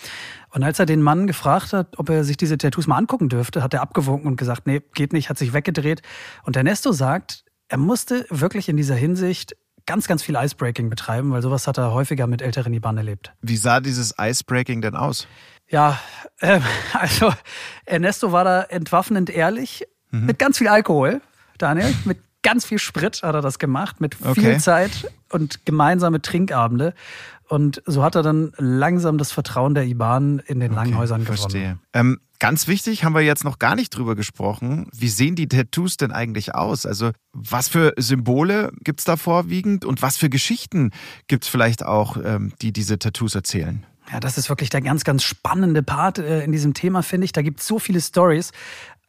[0.50, 3.62] Und als er den Mann gefragt hat, ob er sich diese Tattoos mal angucken dürfte,
[3.62, 6.03] hat er abgewunken und gesagt, nee, geht nicht, hat sich weggedreht.
[6.44, 11.42] Und Ernesto sagt, er musste wirklich in dieser Hinsicht ganz, ganz viel Icebreaking betreiben, weil
[11.42, 13.33] sowas hat er häufiger mit älteren Iban erlebt.
[13.42, 15.27] Wie sah dieses Icebreaking denn aus?
[15.68, 15.99] Ja,
[16.40, 16.61] äh,
[16.92, 17.33] also
[17.85, 20.27] Ernesto war da entwaffnend ehrlich, mhm.
[20.27, 21.20] mit ganz viel Alkohol,
[21.59, 24.59] Daniel, mit ganz viel Sprit hat er das gemacht, mit viel okay.
[24.59, 26.94] Zeit und gemeinsame Trinkabende.
[27.48, 31.38] Und so hat er dann langsam das Vertrauen der IBAN in den okay, Langhäusern gewonnen.
[31.38, 31.78] Verstehe.
[31.92, 34.88] Ähm, ganz wichtig, haben wir jetzt noch gar nicht drüber gesprochen.
[34.92, 36.87] Wie sehen die Tattoos denn eigentlich aus?
[36.87, 40.90] Also, was für Symbole gibt es da vorwiegend und was für Geschichten
[41.26, 43.85] gibt es vielleicht auch, ähm, die diese Tattoos erzählen?
[44.12, 47.33] Ja, das ist wirklich der ganz, ganz spannende Part äh, in diesem Thema, finde ich.
[47.33, 48.52] Da gibt es so viele Stories.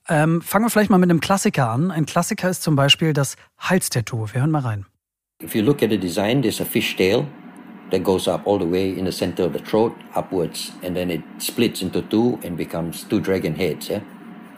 [0.07, 1.91] Ähm, fangen wir vielleicht mal mit einem Klassiker an.
[1.91, 4.27] Ein Klassiker ist zum Beispiel das Halstattoo.
[4.31, 4.85] Wir hören mal rein.
[5.43, 7.27] If you look at the design, there's a fishtail
[7.91, 11.09] that goes up all the way in the center of the throat upwards, and then
[11.09, 13.89] it splits into two and becomes two dragon heads.
[13.89, 14.01] Yeah,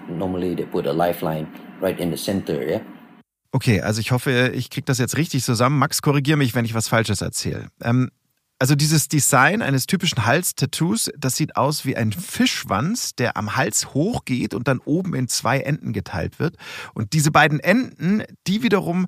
[0.10, 1.48] normally they put a lifeline
[1.82, 2.62] right in the center.
[2.62, 2.82] Yeah.
[3.52, 5.80] Okay, also ich hoffe, ich kriege das jetzt richtig zusammen.
[5.80, 7.68] Max, korrigiere mich, wenn ich was Falsches erzähle.
[7.82, 8.12] Ähm,
[8.60, 13.94] also dieses Design eines typischen Hals-Tattoos, das sieht aus wie ein Fischschwanz, der am Hals
[13.94, 16.58] hochgeht und dann oben in zwei Enden geteilt wird.
[16.96, 19.06] Und diese beiden Enden, die wiederum,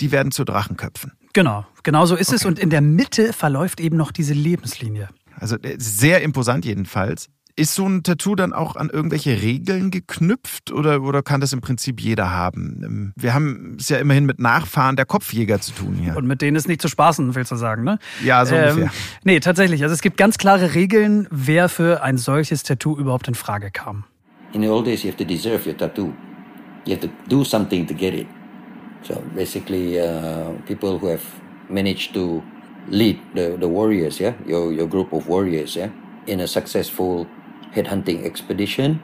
[0.00, 1.12] die werden zu Drachenköpfen.
[1.36, 2.36] Genau, genau so ist okay.
[2.36, 2.46] es.
[2.46, 5.10] Und in der Mitte verläuft eben noch diese Lebenslinie.
[5.38, 7.28] Also äh, sehr imposant jedenfalls.
[7.56, 11.60] Ist so ein Tattoo dann auch an irgendwelche Regeln geknüpft oder, oder kann das im
[11.60, 12.80] Prinzip jeder haben?
[12.82, 16.16] Ähm, wir haben es ja immerhin mit Nachfahren der Kopfjäger zu tun hier.
[16.16, 17.98] Und mit denen ist nicht zu spaßen, willst du sagen, ne?
[18.24, 18.90] Ja, so ähm, ungefähr.
[19.24, 19.82] Nee, tatsächlich.
[19.82, 24.04] Also es gibt ganz klare Regeln, wer für ein solches Tattoo überhaupt in Frage kam.
[24.54, 26.14] In the old days you have to deserve your tattoo.
[26.86, 28.26] You have to do something to get it.
[29.02, 31.24] So basically uh, people who have
[31.68, 32.42] managed to
[32.88, 35.90] lead the, the warriors, yeah, your, your group of warriors, yeah,
[36.26, 37.26] in a successful
[37.74, 39.00] headhunting expedition.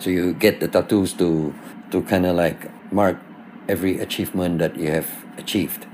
[0.00, 1.54] So you get the tattoos to
[1.90, 3.16] to kind of like mark
[3.68, 5.06] every achievement that you have
[5.38, 5.86] achieved.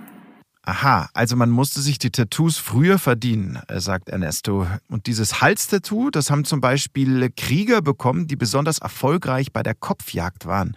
[0.65, 4.65] Aha, also man musste sich die Tattoos früher verdienen, äh, sagt Ernesto.
[4.89, 10.47] Und dieses Halstattoo, das haben zum Beispiel Krieger bekommen, die besonders erfolgreich bei der Kopfjagd
[10.47, 10.77] waren.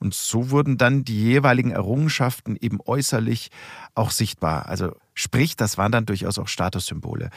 [0.00, 3.50] Und so wurden dann die jeweiligen Errungenschaften eben äußerlich
[3.94, 4.66] auch sichtbar.
[4.66, 7.30] Also Sprich, das waren dann durchaus auch Statussymbole.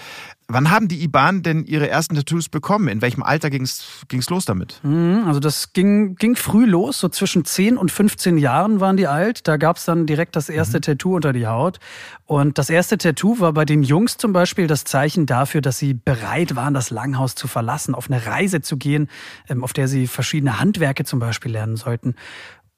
[0.47, 2.87] Wann haben die IBAN denn ihre ersten Tattoos bekommen?
[2.89, 4.79] In welchem Alter ging es los damit?
[4.83, 9.07] Mhm, also das ging, ging früh los, so zwischen 10 und 15 Jahren waren die
[9.07, 9.47] alt.
[9.47, 10.81] Da gab es dann direkt das erste mhm.
[10.81, 11.79] Tattoo unter die Haut.
[12.27, 15.95] Und das erste Tattoo war bei den Jungs zum Beispiel das Zeichen dafür, dass sie
[15.95, 19.09] bereit waren, das Langhaus zu verlassen, auf eine Reise zu gehen,
[19.49, 22.13] ähm, auf der sie verschiedene Handwerke zum Beispiel lernen sollten.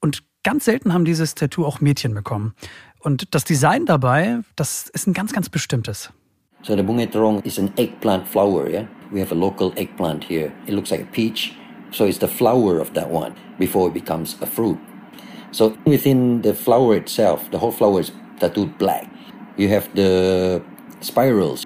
[0.04, 2.52] Und ganz selten haben dieses Tattoo auch Mädchen bekommen.
[2.98, 6.10] Und das Design dabei, das ist ein ganz, ganz bestimmtes.
[6.60, 8.86] So the bunga terong is an eggplant flower, yeah?
[9.10, 10.52] We have a local eggplant here.
[10.66, 11.54] It looks like a peach.
[11.90, 14.78] So it's the flower of that one before it becomes a fruit.
[15.52, 19.08] So within the flower itself, the whole flower is tattooed black.
[19.56, 20.60] You have the
[21.00, 21.64] spirals,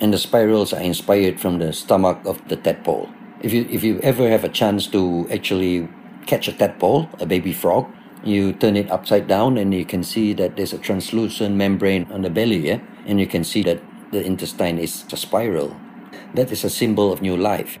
[0.00, 3.08] and the spirals are inspired from the stomach of the tadpole.
[3.42, 5.86] If you if you ever have a chance to actually
[6.26, 7.86] catch a tadpole, a baby frog,
[8.24, 12.22] you turn it upside down and you can see that there's a translucent membrane on
[12.22, 12.78] the belly, yeah?
[13.06, 13.78] and you can see that
[14.12, 15.74] the intestine is a spiral.
[16.34, 17.78] That is a symbol of new life.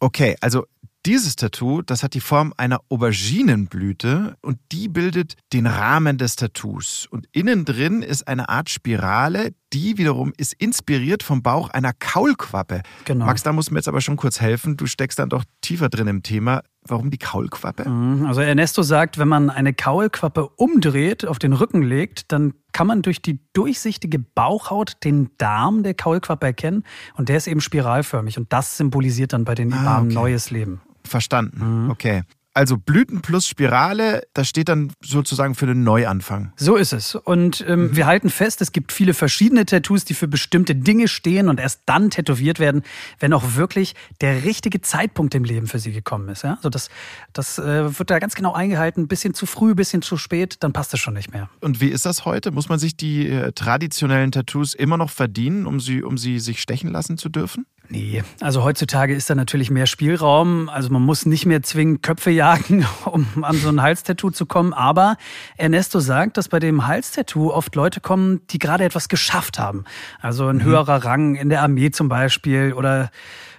[0.00, 0.64] Okay, also
[1.06, 7.06] dieses Tattoo, das hat die Form einer Auberginenblüte und die bildet den Rahmen des Tattoos.
[7.10, 12.82] Und innen drin ist eine Art Spirale, die wiederum ist inspiriert vom Bauch einer Kaulquappe.
[13.04, 13.26] Genau.
[13.26, 14.76] Max, da muss mir jetzt aber schon kurz helfen.
[14.76, 16.62] Du steckst dann doch tiefer drin im Thema.
[16.90, 17.88] Warum die Kaulquappe?
[17.88, 22.86] Mhm, also Ernesto sagt, wenn man eine Kaulquappe umdreht, auf den Rücken legt, dann kann
[22.86, 28.38] man durch die durchsichtige Bauchhaut den Darm der Kaulquappe erkennen und der ist eben spiralförmig
[28.38, 30.14] und das symbolisiert dann bei den ah, okay.
[30.14, 30.80] neues Leben.
[31.04, 31.84] Verstanden.
[31.84, 31.90] Mhm.
[31.90, 32.22] Okay.
[32.58, 36.52] Also Blüten plus Spirale, das steht dann sozusagen für den Neuanfang.
[36.56, 37.14] So ist es.
[37.14, 37.96] Und ähm, mhm.
[37.96, 41.82] wir halten fest, es gibt viele verschiedene Tattoos, die für bestimmte Dinge stehen und erst
[41.86, 42.82] dann tätowiert werden,
[43.20, 46.42] wenn auch wirklich der richtige Zeitpunkt im Leben für sie gekommen ist.
[46.42, 46.54] Ja?
[46.54, 46.90] Also das,
[47.32, 49.04] das äh, wird da ganz genau eingehalten.
[49.04, 51.48] Ein bisschen zu früh, ein bisschen zu spät, dann passt es schon nicht mehr.
[51.60, 52.50] Und wie ist das heute?
[52.50, 56.60] Muss man sich die äh, traditionellen Tattoos immer noch verdienen, um sie, um sie sich
[56.60, 57.66] stechen lassen zu dürfen?
[57.90, 60.68] Nee, also heutzutage ist da natürlich mehr Spielraum.
[60.68, 64.74] Also man muss nicht mehr zwingend Köpfe jagen, um an so ein Halstattoo zu kommen.
[64.74, 65.16] Aber
[65.56, 69.84] Ernesto sagt, dass bei dem Halstattoo oft Leute kommen, die gerade etwas geschafft haben.
[70.20, 70.64] Also ein mhm.
[70.64, 73.10] höherer Rang in der Armee zum Beispiel oder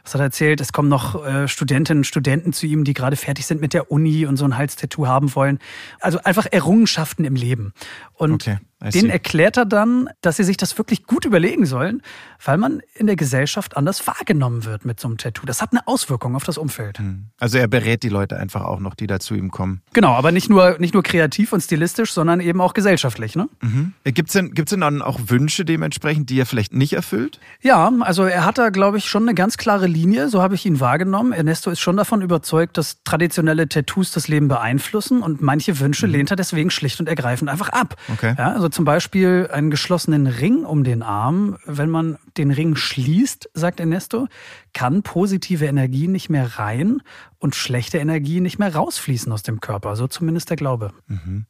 [0.03, 0.61] Was hat er erzählt?
[0.61, 3.91] Es kommen noch äh, Studentinnen und Studenten zu ihm, die gerade fertig sind mit der
[3.91, 5.57] Uni und so ein Halstattoo haben wollen.
[6.01, 7.73] Also einfach Errungenschaften im Leben.
[8.13, 8.57] Und okay.
[8.81, 12.01] Den erklärt er dann, dass sie sich das wirklich gut überlegen sollen,
[12.43, 15.45] weil man in der Gesellschaft anders wahrgenommen wird mit so einem Tattoo.
[15.45, 16.97] Das hat eine Auswirkung auf das Umfeld.
[16.99, 17.25] Hm.
[17.39, 19.81] Also er berät die Leute einfach auch noch, die da zu ihm kommen.
[19.91, 23.35] Genau, aber nicht nur, nicht nur kreativ und stilistisch, sondern eben auch gesellschaftlich.
[23.35, 23.49] Ne?
[23.61, 23.93] Mhm.
[24.05, 27.41] Gibt es denn, gibt's denn dann auch Wünsche dementsprechend, die er vielleicht nicht erfüllt?
[27.61, 30.65] Ja, also er hat da, glaube ich, schon eine ganz klare Linie, so habe ich
[30.65, 31.33] ihn wahrgenommen.
[31.33, 36.13] Ernesto ist schon davon überzeugt, dass traditionelle Tattoos das Leben beeinflussen und manche Wünsche mhm.
[36.13, 37.97] lehnt er deswegen schlicht und ergreifend einfach ab.
[38.13, 38.35] Okay.
[38.37, 41.57] Ja, also zum Beispiel einen geschlossenen Ring um den Arm.
[41.65, 44.27] Wenn man den Ring schließt, sagt Ernesto,
[44.73, 47.01] kann positive Energie nicht mehr rein
[47.39, 49.95] und schlechte Energie nicht mehr rausfließen aus dem Körper.
[49.95, 50.91] So zumindest der Glaube.
[51.07, 51.45] Mhm.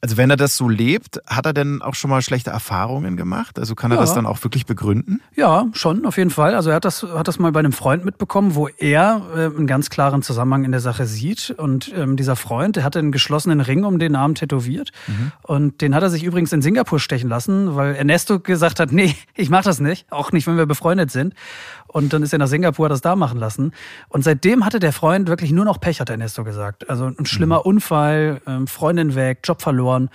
[0.00, 3.58] Also wenn er das so lebt, hat er denn auch schon mal schlechte Erfahrungen gemacht?
[3.58, 4.02] Also kann er ja.
[4.02, 5.20] das dann auch wirklich begründen?
[5.34, 6.54] Ja, schon, auf jeden Fall.
[6.54, 9.66] Also er hat das, hat das mal bei einem Freund mitbekommen, wo er äh, einen
[9.66, 11.50] ganz klaren Zusammenhang in der Sache sieht.
[11.50, 14.92] Und ähm, dieser Freund, der hatte einen geschlossenen Ring um den Arm tätowiert.
[15.08, 15.32] Mhm.
[15.42, 19.16] Und den hat er sich übrigens in Singapur stechen lassen, weil Ernesto gesagt hat, nee,
[19.34, 20.06] ich mach das nicht.
[20.12, 21.34] Auch nicht, wenn wir befreundet sind.
[21.88, 23.72] Und dann ist er nach Singapur, hat das da machen lassen.
[24.08, 26.88] Und seitdem hatte der Freund wirklich nur noch Pech, hat Ernesto gesagt.
[26.88, 27.62] Also ein schlimmer mhm.
[27.62, 30.10] Unfall, ähm, Freundin weg, Job verloren.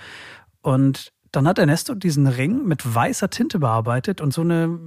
[0.62, 4.78] Und dann hat Ernesto diesen Ring mit weißer Tinte bearbeitet und so eine,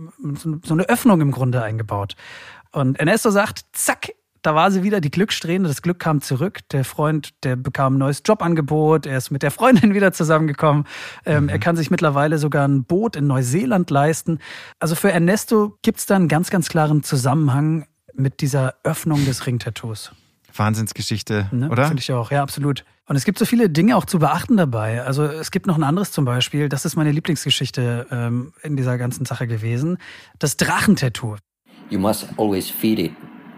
[0.63, 2.15] so eine Öffnung im Grunde eingebaut.
[2.71, 6.59] Und Ernesto sagt, zack, da war sie wieder, die Glückssträhne, das Glück kam zurück.
[6.71, 10.85] Der Freund, der bekam ein neues Jobangebot, er ist mit der Freundin wieder zusammengekommen.
[11.25, 11.49] Ähm, mhm.
[11.49, 14.39] Er kann sich mittlerweile sogar ein Boot in Neuseeland leisten.
[14.79, 19.45] Also für Ernesto gibt es da einen ganz, ganz klaren Zusammenhang mit dieser Öffnung des
[19.45, 20.11] Ringtattoos.
[20.53, 21.69] Wahnsinnsgeschichte, ne?
[21.69, 21.87] oder?
[21.87, 22.83] Finde ich auch, ja, absolut.
[23.05, 25.01] Und es gibt so viele Dinge auch zu beachten dabei.
[25.03, 28.97] Also es gibt noch ein anderes zum Beispiel, das ist meine Lieblingsgeschichte ähm, in dieser
[28.97, 29.97] ganzen Sache gewesen,
[30.39, 31.37] das Drachentattoo.
[31.89, 33.11] You must always feed it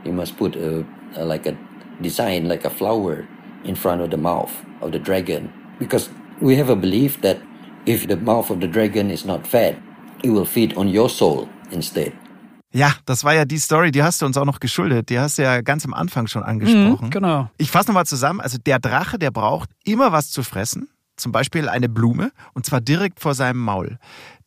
[0.04, 0.86] you must put a,
[1.16, 1.56] a, like a
[2.02, 3.26] design like a flower
[3.64, 6.10] in front of the mouth of the dragon because
[6.42, 7.38] we have a belief that
[7.86, 9.78] if the mouth of the dragon is not fed
[10.24, 12.14] it will feed on your soul instead
[12.76, 15.10] Ja, das war ja die Story, die hast du uns auch noch geschuldet.
[15.10, 17.06] Die hast du ja ganz am Anfang schon angesprochen.
[17.06, 17.48] Mhm, genau.
[17.58, 18.42] Ich fasse nochmal zusammen.
[18.42, 20.90] Also der Drache, der braucht immer was zu fressen.
[21.16, 24.00] Zum Beispiel eine Blume und zwar direkt vor seinem Maul.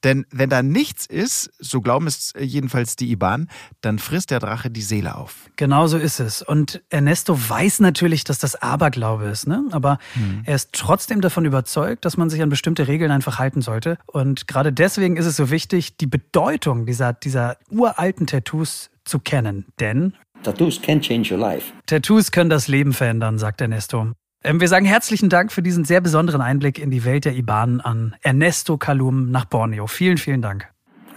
[0.06, 3.48] Denn wenn da nichts ist, so glauben es jedenfalls die Iban,
[3.80, 5.50] dann frisst der Drache die Seele auf.
[5.56, 6.42] Genau so ist es.
[6.42, 9.64] Und Ernesto weiß natürlich, dass das Aberglaube ist, ne?
[9.72, 10.42] aber hm.
[10.44, 13.98] er ist trotzdem davon überzeugt, dass man sich an bestimmte Regeln einfach halten sollte.
[14.06, 19.66] Und gerade deswegen ist es so wichtig, die Bedeutung dieser, dieser uralten Tattoos zu kennen.
[19.80, 20.14] Denn
[20.44, 21.72] Tattoos can change your life.
[21.86, 24.12] Tattoos können das Leben verändern, sagt Ernesto.
[24.46, 27.80] Ähm, wir sagen herzlichen Dank für diesen sehr besonderen Einblick in die Welt der Ibanen
[27.80, 29.88] an Ernesto Kalum nach Borneo.
[29.88, 30.68] Vielen, vielen Dank.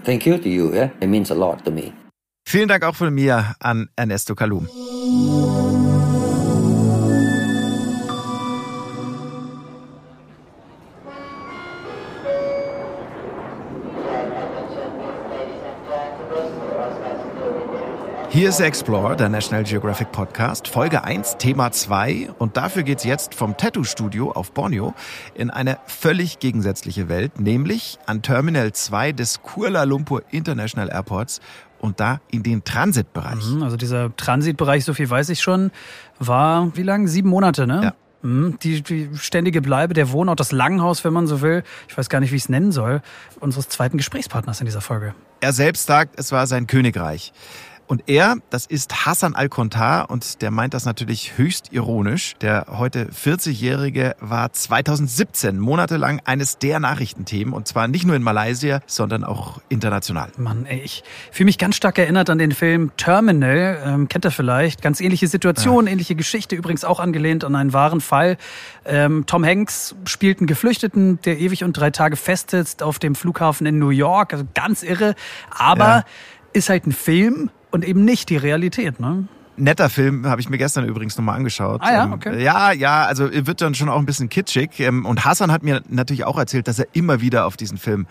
[0.03, 0.73] Thank you to you.
[0.73, 0.89] Yeah?
[0.99, 1.93] It means a lot to me.
[2.47, 4.67] Vielen Dank auch von mir an Ernesto Kalum.
[18.39, 22.29] Hier ist Explore, der National Geographic Podcast, Folge 1, Thema 2.
[22.39, 24.93] Und dafür geht's jetzt vom Tattoo-Studio auf Borneo
[25.35, 31.41] in eine völlig gegensätzliche Welt, nämlich an Terminal 2 des Kuala Lumpur International Airports
[31.79, 33.45] und da in den Transitbereich.
[33.45, 35.71] Mhm, also dieser Transitbereich, so viel weiß ich schon,
[36.17, 37.07] war wie lang?
[37.09, 37.81] Sieben Monate, ne?
[37.83, 37.93] Ja.
[38.21, 41.63] Mhm, die, die ständige Bleibe, der Wohnort, das Langhaus, wenn man so will.
[41.89, 43.01] Ich weiß gar nicht, wie ich es nennen soll.
[43.41, 45.13] Unseres zweiten Gesprächspartners in dieser Folge.
[45.41, 47.33] Er selbst sagt, es war sein Königreich.
[47.89, 52.35] Und er, das ist Hassan Al-Kontar und der meint das natürlich höchst ironisch.
[52.39, 58.81] Der heute 40-Jährige war 2017 monatelang eines der Nachrichtenthemen und zwar nicht nur in Malaysia,
[58.85, 60.29] sondern auch international.
[60.37, 64.29] Mann, ey, ich fühle mich ganz stark erinnert an den Film Terminal, ähm, kennt er
[64.29, 64.83] vielleicht.
[64.83, 65.91] Ganz ähnliche Situation, ja.
[65.91, 68.37] ähnliche Geschichte, übrigens auch angelehnt an einen wahren Fall.
[68.85, 73.65] Ähm, Tom Hanks spielt einen Geflüchteten, der ewig und drei Tage festsitzt auf dem Flughafen
[73.65, 74.33] in New York.
[74.33, 75.15] Also ganz irre,
[75.49, 76.05] aber ja.
[76.53, 79.27] ist halt ein Film und eben nicht die Realität, ne?
[79.59, 81.81] Netter Film, habe ich mir gestern übrigens nochmal angeschaut.
[81.83, 82.41] Ah ja, ähm, okay.
[82.41, 84.79] Ja, ja, also wird dann schon auch ein bisschen kitschig.
[84.79, 88.07] Ähm, und Hassan hat mir natürlich auch erzählt, dass er immer wieder auf diesen Film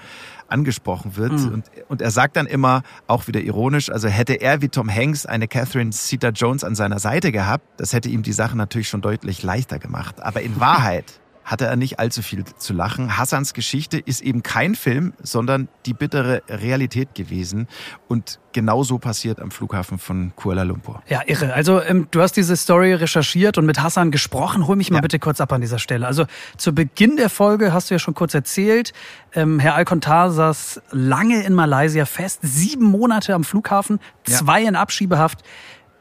[0.49, 1.33] angesprochen wird.
[1.33, 1.55] Mhm.
[1.55, 5.27] Und, und er sagt dann immer, auch wieder ironisch, also hätte er wie Tom Hanks
[5.27, 9.43] eine Catherine Zeta-Jones an seiner Seite gehabt, das hätte ihm die Sache natürlich schon deutlich
[9.43, 10.21] leichter gemacht.
[10.21, 13.17] Aber in Wahrheit hatte er nicht allzu viel zu lachen.
[13.17, 17.69] Hassans Geschichte ist eben kein Film, sondern die bittere Realität gewesen.
[18.07, 21.03] Und genau so passiert am Flughafen von Kuala Lumpur.
[21.09, 21.55] Ja, irre.
[21.55, 24.67] Also ähm, du hast diese Story recherchiert und mit Hassan gesprochen.
[24.67, 25.01] Hol mich mal ja.
[25.01, 26.07] bitte kurz ab an dieser Stelle.
[26.07, 26.27] Also
[26.59, 28.93] zu Beginn der Folge hast du ja schon kurz erzählt,
[29.33, 34.69] ähm, Herr Alcontar saß lange in Malaysia fest, sieben Monate am Flughafen, zwei ja.
[34.69, 35.39] in Abschiebehaft.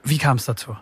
[0.04, 0.76] Wie kam es dazu?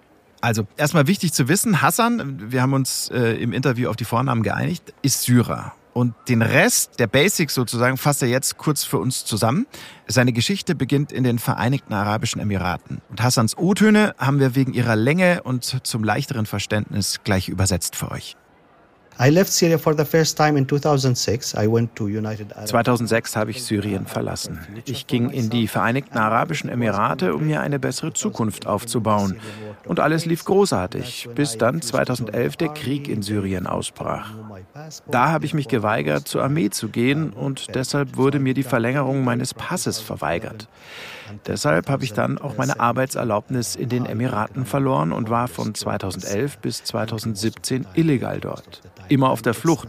[0.46, 4.43] Also erstmal wichtig zu wissen, Hassan, wir haben uns äh, im Interview auf die Vornamen
[4.43, 5.74] geeinigt, ist Syrer.
[5.91, 9.66] Und den Rest der Basics sozusagen fasst er jetzt kurz für uns zusammen.
[10.06, 13.02] Seine Geschichte beginnt in den Vereinigten Arabischen Emiraten.
[13.10, 18.12] Und Hassans O-Töne haben wir wegen ihrer Länge und zum leichteren Verständnis gleich übersetzt für
[18.12, 18.38] euch.
[22.66, 24.59] 2006 habe ich Syrien verlassen.
[24.84, 29.38] Ich ging in die Vereinigten Arabischen Emirate, um mir eine bessere Zukunft aufzubauen.
[29.86, 34.34] Und alles lief großartig, bis dann 2011 der Krieg in Syrien ausbrach.
[35.09, 39.24] Da habe ich mich geweigert, zur Armee zu gehen und deshalb wurde mir die Verlängerung
[39.24, 40.68] meines Passes verweigert.
[41.47, 46.57] Deshalb habe ich dann auch meine Arbeitserlaubnis in den Emiraten verloren und war von 2011
[46.59, 48.82] bis 2017 illegal dort.
[49.08, 49.88] Immer auf der Flucht.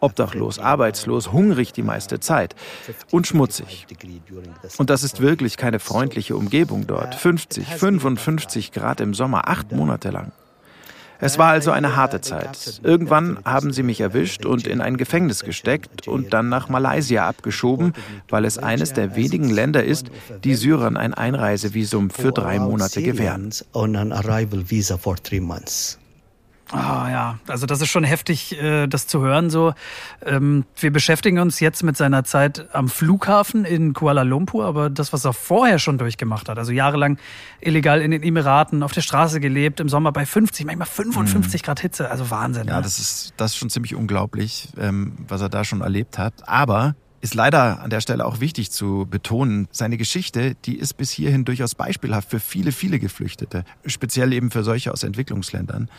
[0.00, 2.54] Obdachlos, arbeitslos, hungrig die meiste Zeit
[3.10, 3.86] und schmutzig.
[4.78, 7.14] Und das ist wirklich keine freundliche Umgebung dort.
[7.14, 10.32] 50, 55 Grad im Sommer, acht Monate lang.
[11.22, 12.80] Es war also eine harte Zeit.
[12.82, 17.92] Irgendwann haben sie mich erwischt und in ein Gefängnis gesteckt und dann nach Malaysia abgeschoben,
[18.30, 20.06] weil es eines der wenigen Länder ist,
[20.44, 23.52] die Syrern ein Einreisevisum für drei Monate gewähren.
[26.72, 29.50] Ah oh, ja, also das ist schon heftig, äh, das zu hören.
[29.50, 29.74] So,
[30.24, 35.12] ähm, wir beschäftigen uns jetzt mit seiner Zeit am Flughafen in Kuala Lumpur, aber das,
[35.12, 37.18] was er vorher schon durchgemacht hat, also jahrelang
[37.60, 41.64] illegal in den Emiraten, auf der Straße gelebt, im Sommer bei 50, manchmal 55 mhm.
[41.64, 42.68] Grad Hitze, also Wahnsinn.
[42.68, 42.82] Ja, ne?
[42.82, 46.34] das ist das ist schon ziemlich unglaublich, ähm, was er da schon erlebt hat.
[46.46, 51.10] Aber ist leider an der Stelle auch wichtig zu betonen, seine Geschichte, die ist bis
[51.10, 55.90] hierhin durchaus beispielhaft für viele, viele Geflüchtete, speziell eben für solche aus Entwicklungsländern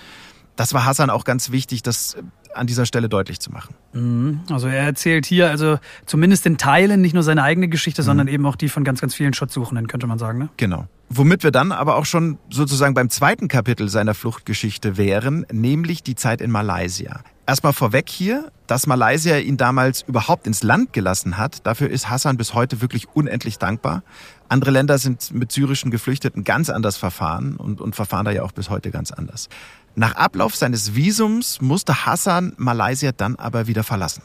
[0.61, 2.21] das war Hassan auch ganz wichtig, das äh,
[2.53, 3.73] an dieser Stelle deutlich zu machen.
[3.93, 4.41] Mhm.
[4.51, 8.05] Also er erzählt hier also zumindest in Teilen nicht nur seine eigene Geschichte, mhm.
[8.05, 10.37] sondern eben auch die von ganz, ganz vielen Schutzsuchenden, könnte man sagen.
[10.37, 10.49] Ne?
[10.57, 10.85] Genau.
[11.09, 16.13] Womit wir dann aber auch schon sozusagen beim zweiten Kapitel seiner Fluchtgeschichte wären, nämlich die
[16.13, 17.21] Zeit in Malaysia.
[17.47, 22.37] Erstmal vorweg hier, dass Malaysia ihn damals überhaupt ins Land gelassen hat, dafür ist Hassan
[22.37, 24.03] bis heute wirklich unendlich dankbar.
[24.47, 28.51] Andere Länder sind mit syrischen Geflüchteten ganz anders verfahren und, und verfahren da ja auch
[28.51, 29.49] bis heute ganz anders.
[29.95, 34.23] Nach Ablauf seines Visums musste Hassan Malaysia dann aber wieder verlassen.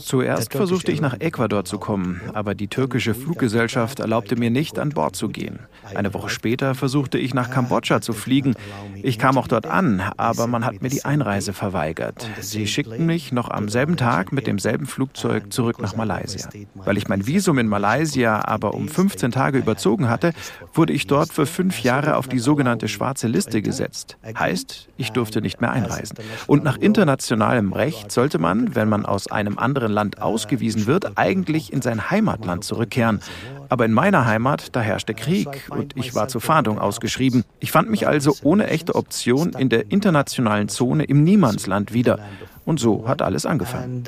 [0.00, 4.90] Zuerst versuchte ich nach Ecuador zu kommen, aber die türkische Fluggesellschaft erlaubte mir nicht, an
[4.90, 5.58] Bord zu gehen.
[5.94, 8.54] Eine Woche später versuchte ich nach Kambodscha zu fliegen.
[9.02, 12.28] Ich kam auch dort an, aber man hat mir die Einreise verweigert.
[12.40, 16.48] Sie schickten mich noch am selben Tag mit demselben Flugzeug zurück nach Malaysia.
[16.74, 20.32] Weil ich mein Visum in Malaysia aber um 15 Tage überzogen hatte,
[20.72, 24.16] wurde ich dort für fünf Jahre auf die sogenannte schwarze Liste gesetzt.
[24.38, 26.16] Heißt, ich durfte nicht mehr einreisen.
[26.46, 31.72] Und nach internationalem Recht sollte man, wenn man aus einem anderen Land ausgewiesen wird, eigentlich
[31.72, 33.20] in sein Heimatland zurückkehren.
[33.68, 37.44] Aber in meiner Heimat, da herrschte Krieg und ich war zur Fahndung ausgeschrieben.
[37.60, 42.18] Ich fand mich also ohne echte Option in der internationalen Zone im Niemandsland wieder.
[42.64, 44.04] Und so hat alles angefangen.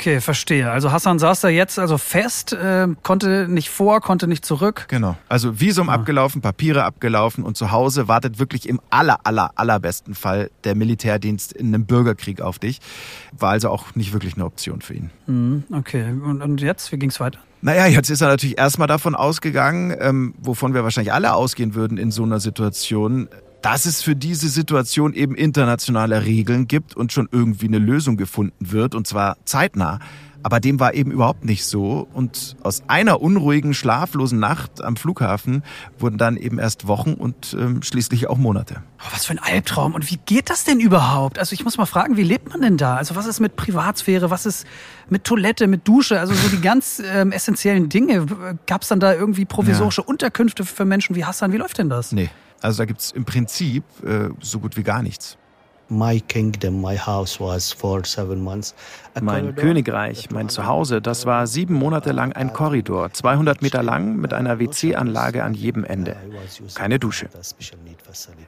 [0.00, 0.70] Okay, verstehe.
[0.70, 4.84] Also Hassan saß da jetzt also fest, äh, konnte nicht vor, konnte nicht zurück.
[4.86, 5.16] Genau.
[5.28, 5.94] Also Visum ah.
[5.94, 11.52] abgelaufen, Papiere abgelaufen und zu Hause wartet wirklich im aller, aller, allerbesten Fall der Militärdienst
[11.52, 12.78] in einem Bürgerkrieg auf dich.
[13.36, 15.10] War also auch nicht wirklich eine Option für ihn.
[15.26, 16.12] Mhm, okay.
[16.12, 17.40] Und, und jetzt, wie ging's weiter?
[17.60, 21.98] Naja, jetzt ist er natürlich erstmal davon ausgegangen, ähm, wovon wir wahrscheinlich alle ausgehen würden
[21.98, 23.28] in so einer Situation,
[23.62, 28.70] dass es für diese Situation eben internationale Regeln gibt und schon irgendwie eine Lösung gefunden
[28.70, 29.98] wird, und zwar zeitnah.
[30.44, 32.06] Aber dem war eben überhaupt nicht so.
[32.14, 35.64] Und aus einer unruhigen, schlaflosen Nacht am Flughafen
[35.98, 38.82] wurden dann eben erst Wochen und ähm, schließlich auch Monate.
[39.00, 39.94] Oh, was für ein Albtraum.
[39.94, 41.40] Und wie geht das denn überhaupt?
[41.40, 42.96] Also ich muss mal fragen, wie lebt man denn da?
[42.96, 44.30] Also was ist mit Privatsphäre?
[44.30, 44.64] Was ist
[45.08, 46.20] mit Toilette, mit Dusche?
[46.20, 48.26] Also so die ganz ähm, essentiellen Dinge.
[48.66, 50.06] Gab es dann da irgendwie provisorische ja.
[50.06, 51.52] Unterkünfte für Menschen wie Hassan?
[51.52, 52.12] Wie läuft denn das?
[52.12, 52.30] Nee.
[52.60, 55.38] Also da gibt es im Prinzip äh, so gut wie gar nichts.
[55.90, 58.74] My kingdom, my house was for seven months.
[59.20, 64.34] Mein Königreich, mein Zuhause, das war sieben Monate lang ein Korridor, 200 Meter lang mit
[64.34, 66.16] einer WC-Anlage an jedem Ende.
[66.74, 67.28] Keine Dusche.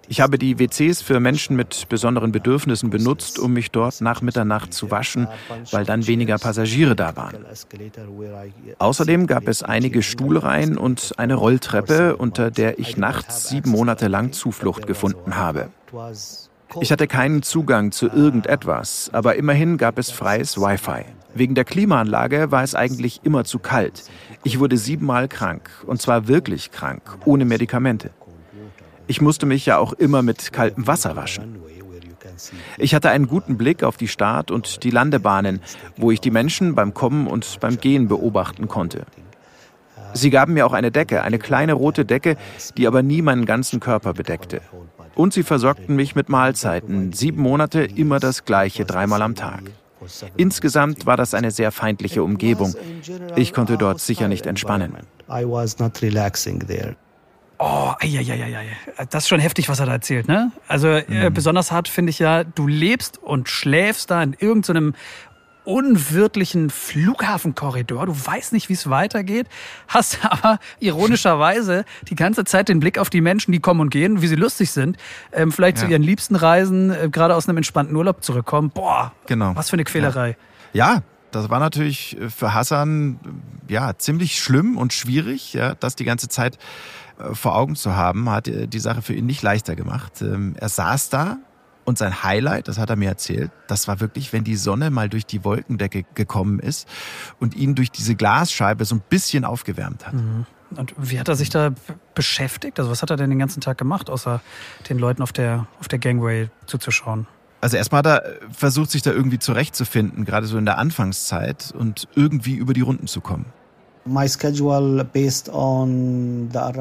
[0.09, 4.75] Ich habe die WCs für Menschen mit besonderen Bedürfnissen benutzt, um mich dort nach Mitternacht
[4.75, 5.27] zu waschen,
[5.71, 7.47] weil dann weniger Passagiere da waren.
[8.79, 14.33] Außerdem gab es einige Stuhlreihen und eine Rolltreppe, unter der ich nachts sieben Monate lang
[14.33, 15.71] Zuflucht gefunden habe.
[16.81, 21.05] Ich hatte keinen Zugang zu irgendetwas, aber immerhin gab es freies Wi-Fi.
[21.35, 24.05] Wegen der Klimaanlage war es eigentlich immer zu kalt.
[24.45, 28.11] Ich wurde siebenmal krank, und zwar wirklich krank, ohne Medikamente.
[29.07, 31.57] Ich musste mich ja auch immer mit kaltem Wasser waschen.
[32.79, 35.61] Ich hatte einen guten Blick auf die Start- und die Landebahnen,
[35.97, 39.05] wo ich die Menschen beim Kommen und beim Gehen beobachten konnte.
[40.13, 42.37] Sie gaben mir auch eine Decke, eine kleine rote Decke,
[42.77, 44.61] die aber nie meinen ganzen Körper bedeckte.
[45.15, 49.63] Und sie versorgten mich mit Mahlzeiten, sieben Monate immer das gleiche, dreimal am Tag.
[50.37, 52.75] Insgesamt war das eine sehr feindliche Umgebung.
[53.37, 54.95] Ich konnte dort sicher nicht entspannen.
[57.63, 59.05] Oh, ei, ei, ei, ei.
[59.11, 60.51] das ist schon heftig, was er da erzählt, ne?
[60.67, 61.35] Also äh, mhm.
[61.35, 64.95] besonders hart finde ich ja, du lebst und schläfst da in irgendeinem
[65.71, 68.07] unwirtlichen Flughafenkorridor.
[68.07, 69.47] Du weißt nicht, wie es weitergeht,
[69.87, 74.21] hast aber ironischerweise die ganze Zeit den Blick auf die Menschen, die kommen und gehen,
[74.21, 74.97] wie sie lustig sind,
[75.33, 75.85] ähm, vielleicht ja.
[75.85, 78.71] zu ihren liebsten Reisen, äh, gerade aus einem entspannten Urlaub zurückkommen.
[78.71, 79.55] Boah, genau.
[79.55, 80.37] was für eine Quälerei.
[80.73, 80.95] ja.
[80.95, 81.03] ja.
[81.33, 83.21] Das war natürlich äh, für Hassan
[83.69, 86.59] ja ziemlich schlimm und schwierig, ja, das die ganze Zeit
[87.21, 90.23] äh, vor Augen zu haben, hat die Sache für ihn nicht leichter gemacht.
[90.23, 91.37] Ähm, er saß da
[91.91, 95.09] und sein Highlight, das hat er mir erzählt, das war wirklich, wenn die Sonne mal
[95.09, 96.89] durch die Wolkendecke gekommen ist
[97.39, 100.15] und ihn durch diese Glasscheibe so ein bisschen aufgewärmt hat.
[100.15, 100.47] Mhm.
[100.77, 101.73] Und wie hat er sich da
[102.15, 102.79] beschäftigt?
[102.79, 104.41] Also was hat er denn den ganzen Tag gemacht, außer
[104.89, 107.27] den Leuten auf der, auf der Gangway zuzuschauen?
[107.61, 108.23] Also erstmal hat er
[108.53, 113.07] versucht, sich da irgendwie zurechtzufinden, gerade so in der Anfangszeit und irgendwie über die Runden
[113.07, 113.47] zu kommen.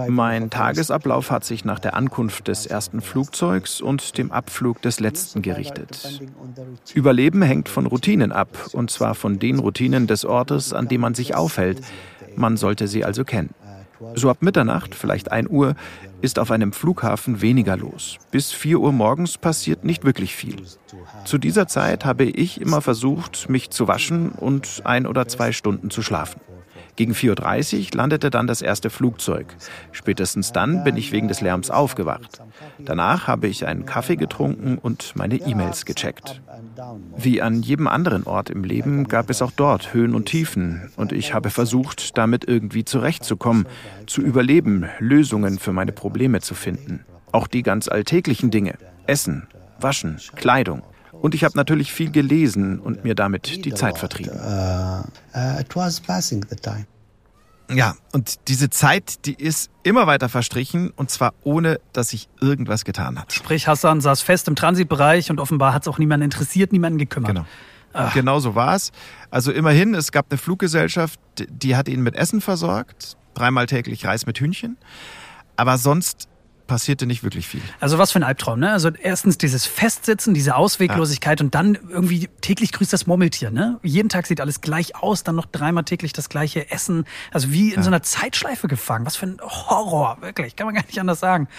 [0.07, 5.41] Mein Tagesablauf hat sich nach der Ankunft des ersten Flugzeugs und dem Abflug des letzten
[5.41, 6.21] gerichtet.
[6.93, 11.13] Überleben hängt von Routinen ab, und zwar von den Routinen des Ortes, an dem man
[11.13, 11.81] sich aufhält.
[12.35, 13.53] Man sollte sie also kennen.
[14.15, 15.75] So ab Mitternacht, vielleicht 1 Uhr,
[16.21, 18.17] ist auf einem Flughafen weniger los.
[18.31, 20.55] Bis 4 Uhr morgens passiert nicht wirklich viel.
[21.25, 25.89] Zu dieser Zeit habe ich immer versucht, mich zu waschen und ein oder zwei Stunden
[25.89, 26.39] zu schlafen.
[26.99, 29.55] Gegen 4.30 Uhr landete dann das erste Flugzeug.
[29.93, 32.41] Spätestens dann bin ich wegen des Lärms aufgewacht.
[32.77, 36.41] Danach habe ich einen Kaffee getrunken und meine E-Mails gecheckt.
[37.15, 41.13] Wie an jedem anderen Ort im Leben gab es auch dort Höhen und Tiefen und
[41.13, 43.65] ich habe versucht, damit irgendwie zurechtzukommen,
[44.05, 47.05] zu überleben, Lösungen für meine Probleme zu finden.
[47.31, 48.73] Auch die ganz alltäglichen Dinge.
[49.07, 49.47] Essen,
[49.79, 50.81] Waschen, Kleidung.
[51.21, 54.33] Und ich habe natürlich viel gelesen und mir damit die Zeit vertrieben.
[54.33, 55.03] Uh,
[57.71, 62.83] ja, und diese Zeit, die ist immer weiter verstrichen und zwar ohne, dass sich irgendwas
[62.83, 63.31] getan hat.
[63.31, 67.29] Sprich, Hassan saß fest im Transitbereich und offenbar hat es auch niemanden interessiert, niemanden gekümmert.
[67.29, 67.45] Genau.
[67.93, 68.13] Ach.
[68.13, 68.91] Genau so war es.
[69.29, 74.25] Also immerhin, es gab eine Fluggesellschaft, die hat ihn mit Essen versorgt, dreimal täglich Reis
[74.25, 74.77] mit Hühnchen.
[75.55, 76.28] Aber sonst
[76.69, 77.61] passierte nicht wirklich viel.
[77.81, 78.71] Also was für ein Albtraum, ne?
[78.71, 81.45] Also erstens dieses Festsitzen, diese Ausweglosigkeit ja.
[81.45, 83.79] und dann irgendwie täglich grüßt das Murmeltier, ne?
[83.83, 87.03] Jeden Tag sieht alles gleich aus, dann noch dreimal täglich das gleiche Essen.
[87.31, 87.83] Also wie in ja.
[87.83, 89.05] so einer Zeitschleife gefangen.
[89.05, 91.49] Was für ein Horror, wirklich, kann man gar nicht anders sagen.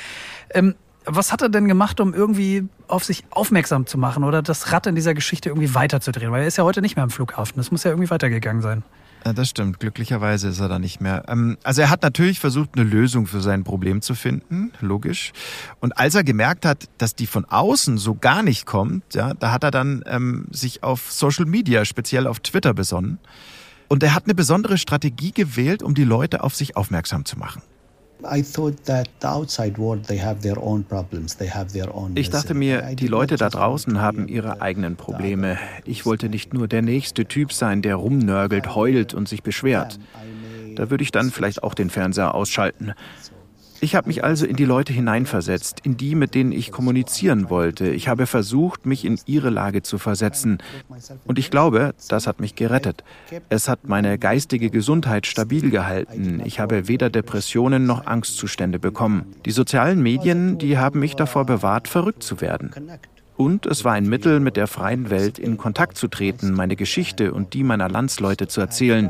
[0.54, 4.72] Ähm, was hat er denn gemacht, um irgendwie auf sich aufmerksam zu machen oder das
[4.72, 6.30] Rad in dieser Geschichte irgendwie weiterzudrehen?
[6.30, 7.54] Weil er ist ja heute nicht mehr am Flughafen.
[7.56, 8.82] Das muss ja irgendwie weitergegangen sein.
[9.24, 9.80] Ja, das stimmt.
[9.80, 11.24] Glücklicherweise ist er da nicht mehr.
[11.28, 15.32] Ähm, also er hat natürlich versucht, eine Lösung für sein Problem zu finden, logisch.
[15.80, 19.52] Und als er gemerkt hat, dass die von außen so gar nicht kommt, ja, da
[19.52, 23.18] hat er dann ähm, sich auf Social Media, speziell auf Twitter besonnen.
[23.88, 27.62] Und er hat eine besondere Strategie gewählt, um die Leute auf sich aufmerksam zu machen.
[32.16, 35.58] Ich dachte mir, die Leute da draußen haben ihre eigenen Probleme.
[35.84, 39.98] Ich wollte nicht nur der nächste Typ sein, der rumnörgelt, heult und sich beschwert.
[40.76, 42.92] Da würde ich dann vielleicht auch den Fernseher ausschalten.
[43.82, 47.88] Ich habe mich also in die Leute hineinversetzt, in die, mit denen ich kommunizieren wollte.
[47.88, 50.58] Ich habe versucht, mich in ihre Lage zu versetzen.
[51.24, 53.04] Und ich glaube, das hat mich gerettet.
[53.48, 56.42] Es hat meine geistige Gesundheit stabil gehalten.
[56.44, 59.34] Ich habe weder Depressionen noch Angstzustände bekommen.
[59.46, 62.72] Die sozialen Medien, die haben mich davor bewahrt, verrückt zu werden.
[63.36, 67.32] Und es war ein Mittel, mit der freien Welt in Kontakt zu treten, meine Geschichte
[67.32, 69.08] und die meiner Landsleute zu erzählen.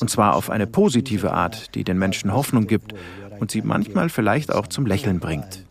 [0.00, 2.94] Und zwar auf eine positive Art, die den Menschen Hoffnung gibt
[3.40, 5.64] und sie manchmal vielleicht auch zum Lächeln bringt.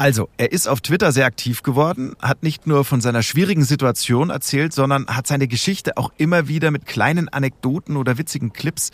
[0.00, 4.30] Also, er ist auf Twitter sehr aktiv geworden, hat nicht nur von seiner schwierigen Situation
[4.30, 8.92] erzählt, sondern hat seine Geschichte auch immer wieder mit kleinen Anekdoten oder witzigen Clips,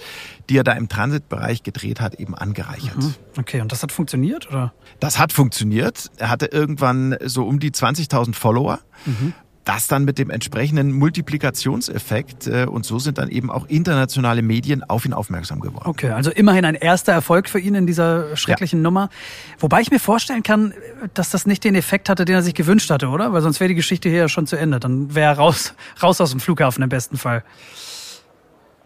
[0.51, 2.97] die er da im Transitbereich gedreht hat, eben angereichert.
[2.97, 3.14] Mhm.
[3.38, 4.74] Okay, und das hat funktioniert, oder?
[4.99, 6.11] Das hat funktioniert.
[6.16, 8.80] Er hatte irgendwann so um die 20.000 Follower.
[9.05, 9.32] Mhm.
[9.66, 14.84] Das dann mit dem entsprechenden Multiplikationseffekt äh, und so sind dann eben auch internationale Medien
[14.84, 15.88] auf ihn aufmerksam geworden.
[15.88, 18.84] Okay, also immerhin ein erster Erfolg für ihn in dieser schrecklichen ja.
[18.84, 19.10] Nummer.
[19.58, 20.72] Wobei ich mir vorstellen kann,
[21.14, 23.32] dass das nicht den Effekt hatte, den er sich gewünscht hatte, oder?
[23.32, 24.78] Weil sonst wäre die Geschichte hier ja schon zu Ende.
[24.78, 27.42] Dann wäre er raus, raus aus dem Flughafen im besten Fall.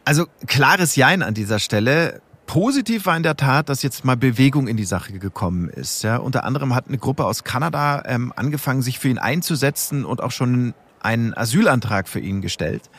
[0.06, 2.22] Also klares Jein an dieser Stelle.
[2.50, 6.02] Positiv war in der Tat, dass jetzt mal Bewegung in die Sache gekommen ist.
[6.02, 10.20] Ja, unter anderem hat eine Gruppe aus Kanada ähm, angefangen, sich für ihn einzusetzen und
[10.20, 12.90] auch schon einen Asylantrag für ihn gestellt.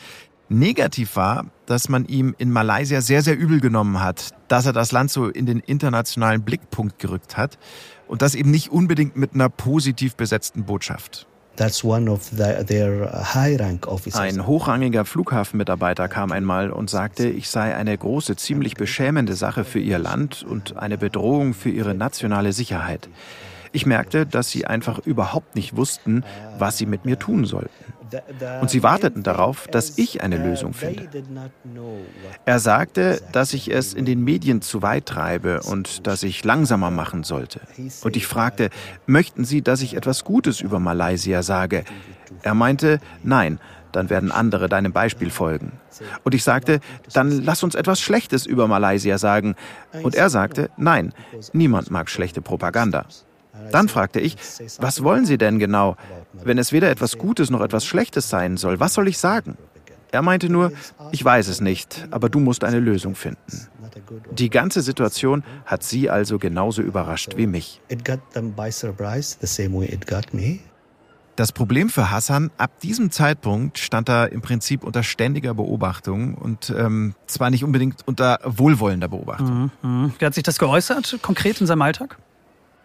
[0.47, 4.93] Negativ war, dass man ihm in Malaysia sehr, sehr übel genommen hat, dass er das
[4.93, 7.59] Land so in den internationalen Blickpunkt gerückt hat
[8.07, 11.27] und das eben nicht unbedingt mit einer positiv besetzten Botschaft.
[14.21, 19.79] Ein hochrangiger Flughafenmitarbeiter kam einmal und sagte, ich sei eine große, ziemlich beschämende Sache für
[19.79, 23.09] ihr Land und eine Bedrohung für ihre nationale Sicherheit.
[23.73, 26.23] Ich merkte, dass sie einfach überhaupt nicht wussten,
[26.57, 27.90] was sie mit mir tun sollten.
[28.61, 31.07] Und sie warteten darauf, dass ich eine Lösung finde.
[32.45, 36.91] Er sagte, dass ich es in den Medien zu weit treibe und dass ich langsamer
[36.91, 37.61] machen sollte.
[38.03, 38.69] Und ich fragte,
[39.05, 41.83] möchten Sie, dass ich etwas Gutes über Malaysia sage?
[42.43, 43.59] Er meinte, nein,
[43.91, 45.73] dann werden andere deinem Beispiel folgen.
[46.23, 46.79] Und ich sagte,
[47.13, 49.55] dann lass uns etwas Schlechtes über Malaysia sagen.
[50.03, 51.13] Und er sagte, nein,
[51.53, 53.05] niemand mag schlechte Propaganda.
[53.71, 54.37] Dann fragte ich,
[54.79, 55.97] was wollen Sie denn genau?
[56.33, 59.57] Wenn es weder etwas Gutes noch etwas Schlechtes sein soll, was soll ich sagen?
[60.11, 60.73] Er meinte nur,
[61.11, 63.67] ich weiß es nicht, aber du musst eine Lösung finden.
[64.31, 67.81] Die ganze Situation hat sie also genauso überrascht wie mich.
[71.37, 76.73] Das Problem für Hassan, ab diesem Zeitpunkt stand er im Prinzip unter ständiger Beobachtung und
[76.77, 79.71] ähm, zwar nicht unbedingt unter wohlwollender Beobachtung.
[79.81, 80.13] Mhm, mhm.
[80.19, 82.17] Wie hat sich das geäußert, konkret in seinem Alltag?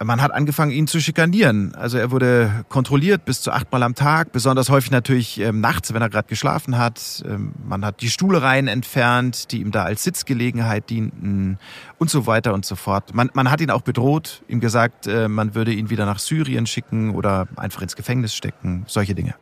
[0.03, 1.73] Man hat angefangen, ihn zu schikanieren.
[1.75, 6.01] Also er wurde kontrolliert bis zu achtmal am Tag, besonders häufig natürlich ähm, nachts, wenn
[6.01, 7.23] er gerade geschlafen hat.
[7.27, 11.57] Ähm, man hat die Stuhlereien entfernt, die ihm da als Sitzgelegenheit dienten
[11.97, 13.13] und so weiter und so fort.
[13.13, 16.67] Man, man hat ihn auch bedroht, ihm gesagt, äh, man würde ihn wieder nach Syrien
[16.67, 19.35] schicken oder einfach ins Gefängnis stecken, solche Dinge.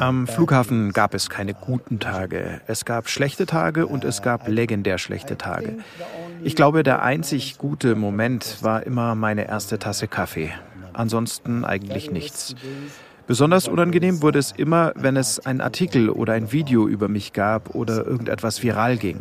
[0.00, 2.60] Am Flughafen gab es keine guten Tage.
[2.66, 5.78] Es gab schlechte Tage und es gab legendär schlechte Tage.
[6.42, 10.50] Ich glaube, der einzig gute Moment war immer meine erste Tasse Kaffee.
[10.92, 12.54] Ansonsten eigentlich nichts.
[13.26, 17.74] Besonders unangenehm wurde es immer, wenn es einen Artikel oder ein Video über mich gab
[17.74, 19.20] oder irgendetwas viral ging.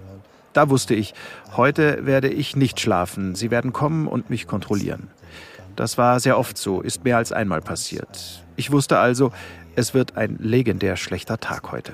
[0.53, 1.13] Da wusste ich,
[1.55, 3.35] heute werde ich nicht schlafen.
[3.35, 5.09] Sie werden kommen und mich kontrollieren.
[5.79, 8.43] Das war sehr oft so, ist mehr als einmal passiert.
[8.57, 9.31] Ich wusste also,
[9.77, 11.93] es wird ein legendär schlechter Tag heute.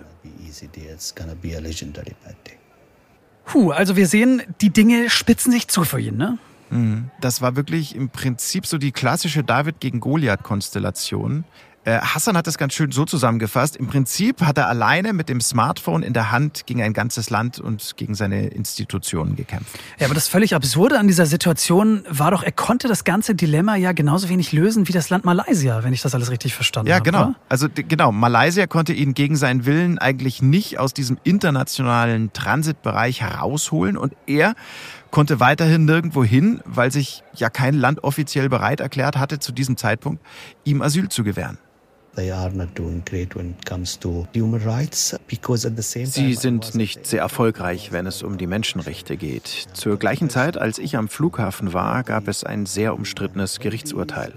[3.46, 6.40] Puh, also wir sehen, die Dinge spitzen sich zu für ihn, ne?
[6.72, 7.12] Mhm.
[7.22, 11.44] Das war wirklich im Prinzip so die klassische David gegen Goliath-Konstellation.
[11.86, 13.76] Äh, Hassan hat das ganz schön so zusammengefasst.
[13.76, 17.60] Im Prinzip hat er alleine mit dem Smartphone in der Hand gegen ein ganzes Land
[17.60, 19.78] und gegen seine Institutionen gekämpft.
[20.00, 23.76] Ja, aber das völlig Absurde an dieser Situation war doch, er konnte das ganze Dilemma
[23.76, 26.98] ja genauso wenig lösen wie das Land Malaysia, wenn ich das alles richtig verstanden habe.
[26.98, 27.30] Ja, genau.
[27.30, 27.36] Oder?
[27.50, 33.96] Also genau, Malaysia konnte ihn gegen seinen Willen eigentlich nicht aus diesem internationalen Transitbereich herausholen
[33.96, 34.56] und er
[35.12, 39.78] konnte weiterhin nirgendwo hin, weil sich ja kein Land offiziell bereit erklärt hatte, zu diesem
[39.78, 40.22] Zeitpunkt
[40.64, 41.60] ihm Asyl zu gewähren.
[46.14, 49.68] Sie sind nicht sehr erfolgreich, wenn es um die Menschenrechte geht.
[49.74, 54.34] Zur gleichen Zeit, als ich am Flughafen war, gab es ein sehr umstrittenes Gerichtsurteil.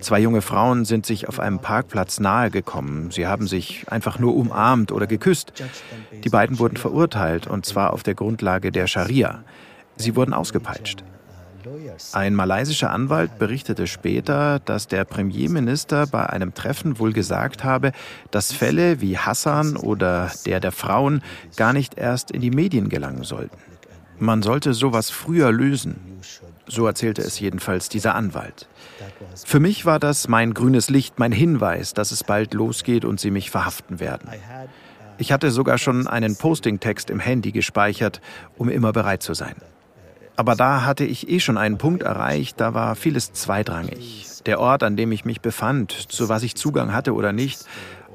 [0.00, 3.10] Zwei junge Frauen sind sich auf einem Parkplatz nahegekommen.
[3.10, 5.52] Sie haben sich einfach nur umarmt oder geküsst.
[6.24, 9.44] Die beiden wurden verurteilt, und zwar auf der Grundlage der Scharia.
[9.96, 11.04] Sie wurden ausgepeitscht.
[12.12, 17.92] Ein malaysischer Anwalt berichtete später, dass der Premierminister bei einem Treffen wohl gesagt habe,
[18.30, 21.22] dass Fälle wie Hassan oder der der Frauen
[21.56, 23.56] gar nicht erst in die Medien gelangen sollten.
[24.18, 25.96] Man sollte sowas früher lösen.
[26.66, 28.68] So erzählte es jedenfalls dieser Anwalt.
[29.44, 33.30] Für mich war das mein grünes Licht, mein Hinweis, dass es bald losgeht und sie
[33.30, 34.28] mich verhaften werden.
[35.18, 38.20] Ich hatte sogar schon einen Postingtext im Handy gespeichert,
[38.56, 39.54] um immer bereit zu sein.
[40.36, 44.26] Aber da hatte ich eh schon einen Punkt erreicht, da war vieles zweitrangig.
[44.46, 47.64] Der Ort, an dem ich mich befand, zu was ich Zugang hatte oder nicht,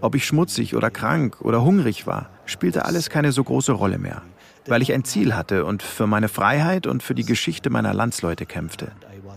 [0.02, 4.22] ob ich schmutzig oder krank oder hungrig war, spielte alles keine so große Rolle mehr,
[4.68, 8.46] weil ich ein Ziel hatte und für meine Freiheit und für die Geschichte meiner Landsleute
[8.46, 8.92] kämpfte.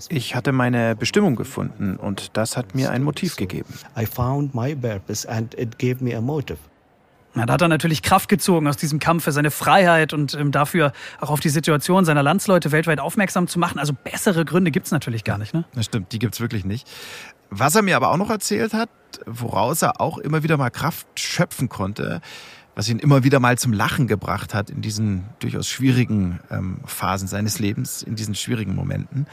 [0.08, 3.72] Ich hatte meine Bestimmung gefunden und das hat mir ein Motiv gegeben.
[3.96, 6.58] I found my purpose and it gave me a motive.
[7.34, 10.52] Ja, da hat er natürlich Kraft gezogen aus diesem Kampf für seine Freiheit und ähm,
[10.52, 13.78] dafür auch auf die Situation seiner Landsleute weltweit aufmerksam zu machen.
[13.78, 15.54] Also bessere Gründe gibt's natürlich gar nicht.
[15.54, 15.64] Ne?
[15.74, 16.86] Das stimmt, die gibt's wirklich nicht.
[17.48, 18.90] Was er mir aber auch noch erzählt hat,
[19.24, 22.20] woraus er auch immer wieder mal Kraft schöpfen konnte,
[22.74, 27.28] was ihn immer wieder mal zum Lachen gebracht hat in diesen durchaus schwierigen ähm, Phasen
[27.28, 29.26] seines Lebens, in diesen schwierigen Momenten,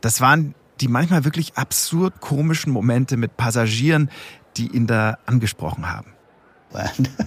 [0.00, 4.10] das waren die manchmal wirklich absurd komischen Momente mit Passagieren,
[4.56, 6.11] die ihn da angesprochen haben.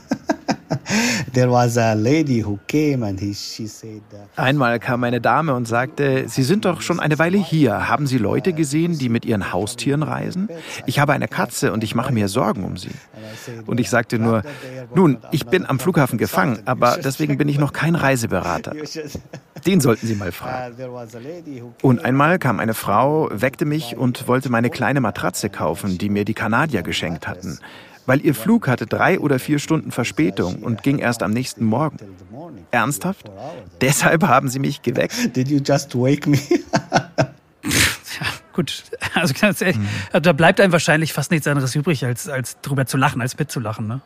[4.35, 7.89] Einmal kam eine Dame und sagte, Sie sind doch schon eine Weile hier.
[7.89, 10.49] Haben Sie Leute gesehen, die mit ihren Haustieren reisen?
[10.85, 12.91] Ich habe eine Katze und ich mache mir Sorgen um sie.
[13.65, 14.43] Und ich sagte nur,
[14.93, 18.73] nun, ich bin am Flughafen gefangen, aber deswegen bin ich noch kein Reiseberater.
[19.65, 20.75] Den sollten Sie mal fragen.
[21.81, 26.23] Und einmal kam eine Frau, weckte mich und wollte meine kleine Matratze kaufen, die mir
[26.23, 27.59] die Kanadier geschenkt hatten
[28.05, 31.97] weil ihr Flug hatte drei oder vier Stunden Verspätung und ging erst am nächsten Morgen.
[32.71, 33.29] Ernsthaft?
[33.81, 35.35] Deshalb haben sie mich geweckt?
[35.35, 36.37] Did you just wake me?
[37.63, 38.83] ja, gut.
[39.13, 40.21] Also ganz ehrlich, mhm.
[40.21, 43.87] da bleibt einem wahrscheinlich fast nichts anderes übrig, als, als drüber zu lachen, als mitzulachen,
[43.87, 44.01] ne?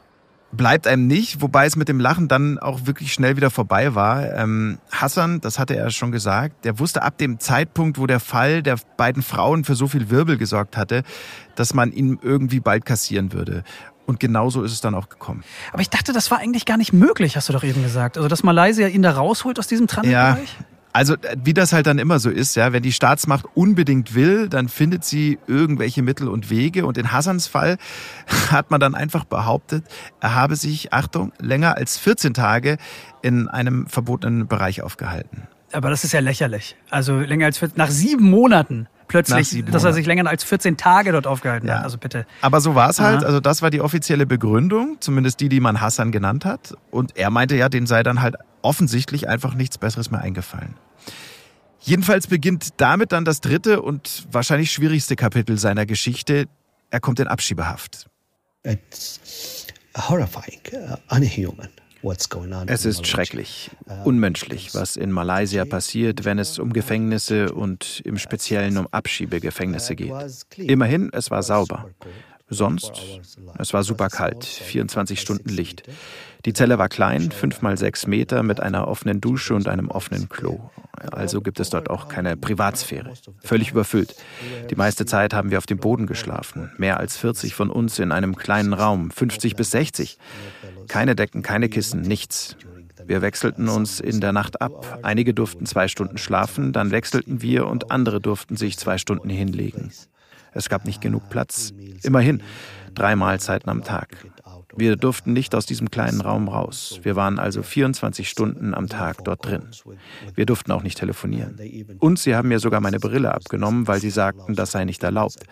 [0.52, 4.34] bleibt einem nicht, wobei es mit dem Lachen dann auch wirklich schnell wieder vorbei war.
[4.34, 8.64] Ähm, Hassan, das hatte er schon gesagt, der wusste ab dem Zeitpunkt, wo der Fall
[8.64, 11.04] der beiden Frauen für so viel Wirbel gesorgt hatte,
[11.56, 13.64] dass man ihn irgendwie bald kassieren würde.
[14.10, 15.44] Und genauso ist es dann auch gekommen.
[15.72, 18.18] Aber ich dachte, das war eigentlich gar nicht möglich, hast du doch eben gesagt.
[18.18, 20.58] Also, dass Malaysia ihn da rausholt aus diesem Transitbereich?
[20.60, 20.66] Ja.
[20.94, 24.68] Also wie das halt dann immer so ist, ja, wenn die Staatsmacht unbedingt will, dann
[24.68, 26.88] findet sie irgendwelche Mittel und Wege.
[26.88, 27.78] Und in Hassans Fall
[28.50, 29.86] hat man dann einfach behauptet,
[30.20, 32.78] er habe sich, Achtung, länger als 14 Tage
[33.22, 35.44] in einem verbotenen Bereich aufgehalten.
[35.72, 36.76] Aber das ist ja lächerlich.
[36.90, 41.12] Also länger als 14, nach sieben Monaten plötzlich, dass er sich länger als 14 Tage
[41.12, 41.80] dort aufgehalten ja.
[41.80, 41.84] hat.
[41.84, 42.26] Also bitte.
[42.42, 43.26] Aber so war es halt.
[43.26, 46.78] Also das war die offizielle Begründung, zumindest die, die man Hassan genannt hat.
[46.92, 50.76] Und er meinte ja, dem sei dann halt offensichtlich einfach nichts Besseres mehr eingefallen.
[51.82, 56.46] Jedenfalls beginnt damit dann das dritte und wahrscheinlich schwierigste Kapitel seiner Geschichte.
[56.90, 58.10] Er kommt in Abschiebehaft.
[58.64, 59.66] It's
[59.98, 61.70] horrifying, uh, unhuman.
[62.68, 68.18] Es ist schrecklich, uh, unmenschlich, was in Malaysia passiert, wenn es um Gefängnisse und im
[68.18, 70.14] Speziellen um Abschiebegefängnisse geht.
[70.58, 71.90] Immerhin, es war sauber.
[72.50, 72.92] Sonst,
[73.58, 75.84] es war super kalt, 24 Stunden Licht.
[76.46, 80.30] Die Zelle war klein, fünf mal sechs Meter mit einer offenen Dusche und einem offenen
[80.30, 80.60] Klo.
[81.12, 83.14] Also gibt es dort auch keine Privatsphäre.
[83.44, 84.16] Völlig überfüllt.
[84.70, 86.72] Die meiste Zeit haben wir auf dem Boden geschlafen.
[86.78, 90.18] Mehr als 40 von uns in einem kleinen Raum, 50 bis 60.
[90.88, 92.56] Keine Decken, keine Kissen, nichts.
[93.06, 95.00] Wir wechselten uns in der Nacht ab.
[95.04, 99.92] Einige durften zwei Stunden schlafen, dann wechselten wir und andere durften sich zwei Stunden hinlegen.
[100.54, 101.74] Es gab nicht genug Platz.
[102.04, 102.42] Immerhin
[102.94, 104.10] drei Mahlzeiten am Tag.
[104.76, 107.00] Wir durften nicht aus diesem kleinen Raum raus.
[107.04, 109.64] Wir waren also 24 Stunden am Tag dort drin.
[110.36, 111.60] Wir durften auch nicht telefonieren.
[112.00, 115.44] Und sie haben mir sogar meine Brille abgenommen, weil sie sagten, das sei nicht erlaubt.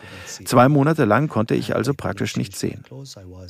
[0.46, 2.84] Zwei Monate lang konnte ich also praktisch nichts sehen.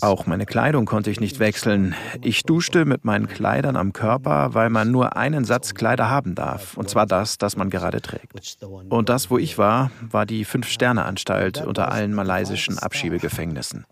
[0.02, 1.96] Auch meine Kleidung konnte ich nicht wechseln.
[2.22, 6.78] Ich duschte mit meinen Kleidern am Körper, weil man nur einen Satz Kleider haben darf.
[6.78, 8.58] Und zwar das, das man gerade trägt.
[8.90, 13.86] Und das, wo ich war, war die Fünf-Sterne-Anstalt unter allen malaysischen Abschiebegefängnissen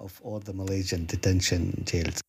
[1.88, 2.22] jails.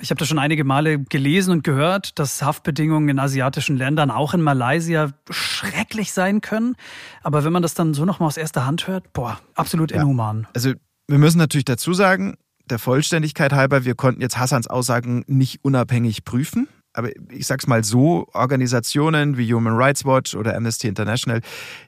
[0.00, 4.34] Ich habe da schon einige Male gelesen und gehört, dass Haftbedingungen in asiatischen Ländern, auch
[4.34, 6.74] in Malaysia, schrecklich sein können.
[7.22, 9.98] Aber wenn man das dann so nochmal aus erster Hand hört, boah, absolut ja.
[9.98, 10.48] inhuman.
[10.52, 10.72] Also
[11.06, 16.24] wir müssen natürlich dazu sagen, der Vollständigkeit halber, wir konnten jetzt Hassans Aussagen nicht unabhängig
[16.24, 16.66] prüfen.
[16.94, 21.42] Aber ich sag's mal so, Organisationen wie Human Rights Watch oder Amnesty International,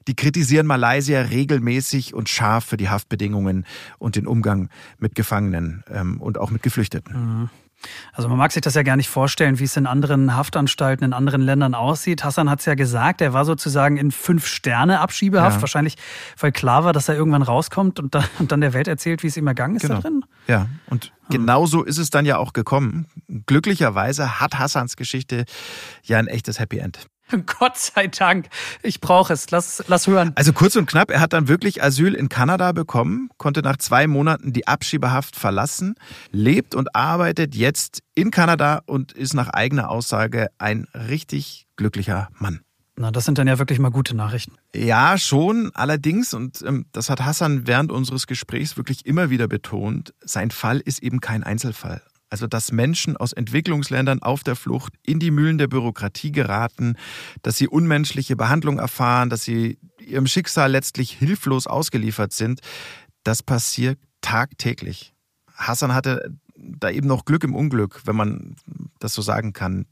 [0.08, 3.64] die kritisieren Malaysia regelmäßig und scharf für die Haftbedingungen
[3.98, 7.40] und den Umgang mit Gefangenen ähm, und auch mit Geflüchteten.
[7.40, 7.50] Mhm.
[8.12, 11.12] Also man mag sich das ja gar nicht vorstellen, wie es in anderen Haftanstalten in
[11.12, 12.24] anderen Ländern aussieht.
[12.24, 15.62] Hassan hat es ja gesagt, er war sozusagen in fünf Sterne Abschiebehaft, ja.
[15.62, 15.96] wahrscheinlich
[16.38, 19.28] weil klar war, dass er irgendwann rauskommt und, da, und dann der Welt erzählt, wie
[19.28, 19.96] es ihm ergangen ist genau.
[19.96, 20.24] da drin.
[20.46, 23.06] Ja, und genau so ist es dann ja auch gekommen.
[23.46, 25.44] Glücklicherweise hat Hassans Geschichte
[26.02, 27.06] ja ein echtes Happy End.
[27.58, 28.48] Gott sei Dank.
[28.82, 29.50] Ich brauche es.
[29.50, 30.32] Lass, lass hören.
[30.34, 34.06] Also kurz und knapp, er hat dann wirklich Asyl in Kanada bekommen, konnte nach zwei
[34.06, 35.94] Monaten die Abschiebehaft verlassen,
[36.30, 42.60] lebt und arbeitet jetzt in Kanada und ist nach eigener Aussage ein richtig glücklicher Mann.
[42.98, 44.56] Na, das sind dann ja wirklich mal gute Nachrichten.
[44.74, 45.70] Ja, schon.
[45.74, 50.80] Allerdings, und ähm, das hat Hassan während unseres Gesprächs wirklich immer wieder betont, sein Fall
[50.80, 52.00] ist eben kein Einzelfall.
[52.36, 56.96] Also dass Menschen aus Entwicklungsländern auf der Flucht in die Mühlen der Bürokratie geraten,
[57.40, 62.60] dass sie unmenschliche Behandlung erfahren, dass sie ihrem Schicksal letztlich hilflos ausgeliefert sind,
[63.24, 65.14] das passiert tagtäglich.
[65.54, 68.56] Hassan hatte da eben noch Glück im Unglück, wenn man
[68.98, 69.86] das so sagen kann.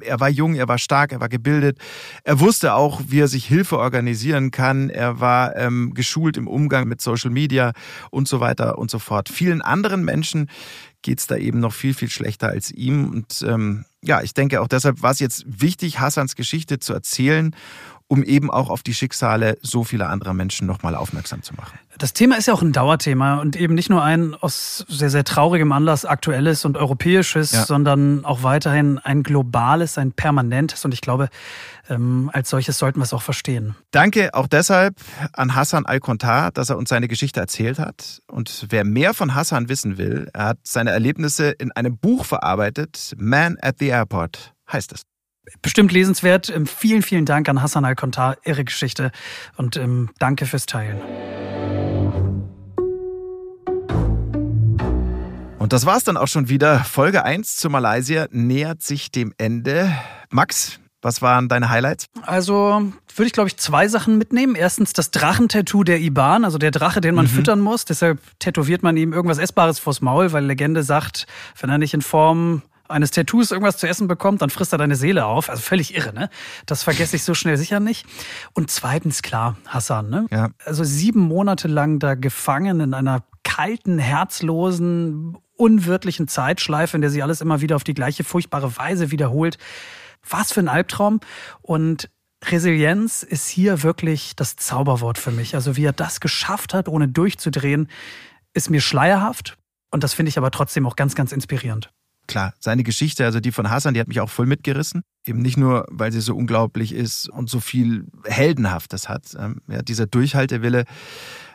[0.00, 1.78] Er war jung, er war stark, er war gebildet.
[2.24, 4.90] Er wusste auch, wie er sich Hilfe organisieren kann.
[4.90, 7.72] Er war ähm, geschult im Umgang mit Social Media
[8.10, 9.28] und so weiter und so fort.
[9.28, 10.50] Vielen anderen Menschen
[11.04, 13.08] geht's da eben noch viel, viel schlechter als ihm.
[13.10, 17.54] Und ähm, ja, ich denke auch deshalb war es jetzt wichtig, Hassans Geschichte zu erzählen
[18.08, 21.78] um eben auch auf die Schicksale so vieler anderer Menschen nochmal aufmerksam zu machen.
[21.96, 25.24] Das Thema ist ja auch ein Dauerthema und eben nicht nur ein aus sehr, sehr
[25.24, 27.64] traurigem Anlass aktuelles und europäisches, ja.
[27.64, 31.28] sondern auch weiterhin ein globales, ein permanentes und ich glaube,
[31.88, 33.76] ähm, als solches sollten wir es auch verstehen.
[33.92, 34.96] Danke auch deshalb
[35.32, 38.20] an Hassan Al-Kontar, dass er uns seine Geschichte erzählt hat.
[38.26, 43.14] Und wer mehr von Hassan wissen will, er hat seine Erlebnisse in einem Buch verarbeitet,
[43.16, 45.02] Man at the Airport heißt es
[45.62, 46.50] bestimmt lesenswert.
[46.50, 49.10] Ähm, vielen, vielen Dank an Hassan Al-Kontar, ihre Geschichte
[49.56, 51.00] und ähm, danke fürs Teilen.
[55.58, 56.80] Und das war's dann auch schon wieder.
[56.80, 59.96] Folge 1 zu Malaysia nähert sich dem Ende.
[60.30, 62.06] Max, was waren deine Highlights?
[62.22, 64.56] Also würde ich, glaube ich, zwei Sachen mitnehmen.
[64.56, 67.30] Erstens das Drachentattoo der Iban, also der Drache, den man mhm.
[67.30, 67.84] füttern muss.
[67.86, 71.26] Deshalb tätowiert man ihm irgendwas Essbares vors Maul, weil Legende sagt,
[71.60, 74.96] wenn er nicht in Form eines Tattoos irgendwas zu essen bekommt, dann frisst er deine
[74.96, 75.48] Seele auf.
[75.48, 76.28] Also völlig irre, ne?
[76.66, 78.06] Das vergesse ich so schnell sicher nicht.
[78.52, 80.26] Und zweitens, klar, Hassan, ne?
[80.30, 80.50] Ja.
[80.64, 87.22] Also sieben Monate lang da gefangen in einer kalten, herzlosen, unwirtlichen Zeitschleife, in der sich
[87.22, 89.56] alles immer wieder auf die gleiche furchtbare Weise wiederholt.
[90.28, 91.20] Was für ein Albtraum.
[91.62, 92.10] Und
[92.44, 95.54] Resilienz ist hier wirklich das Zauberwort für mich.
[95.54, 97.88] Also wie er das geschafft hat, ohne durchzudrehen,
[98.52, 99.56] ist mir schleierhaft.
[99.90, 101.90] Und das finde ich aber trotzdem auch ganz, ganz inspirierend
[102.26, 105.02] klar, seine Geschichte, also die von Hassan, die hat mich auch voll mitgerissen.
[105.26, 109.34] Eben nicht nur, weil sie so unglaublich ist und so viel Heldenhaftes hat.
[109.38, 110.84] Ähm, ja, dieser Durchhaltewille,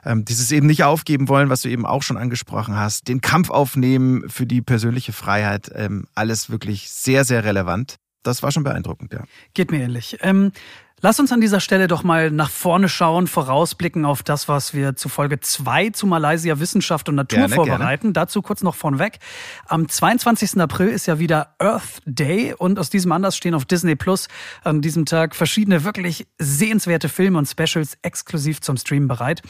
[0.04, 3.50] ähm, dieses eben nicht aufgeben wollen, was du eben auch schon angesprochen hast, den Kampf
[3.50, 7.98] aufnehmen für die persönliche Freiheit, ähm, alles wirklich sehr, sehr relevant.
[8.24, 9.24] Das war schon beeindruckend, ja.
[9.54, 10.18] Geht mir ähnlich.
[10.22, 10.52] Ähm
[11.02, 14.98] Lass uns an dieser Stelle doch mal nach vorne schauen, vorausblicken auf das, was wir
[14.98, 18.02] zu Folge 2 zu Malaysia Wissenschaft und Natur gerne, vorbereiten.
[18.08, 18.14] Gerne.
[18.14, 19.20] Dazu kurz noch vorneweg.
[19.66, 20.60] Am 22.
[20.60, 24.28] April ist ja wieder Earth Day und aus diesem Anlass stehen auf Disney Plus
[24.64, 29.42] an diesem Tag verschiedene wirklich sehenswerte Filme und Specials exklusiv zum Stream bereit.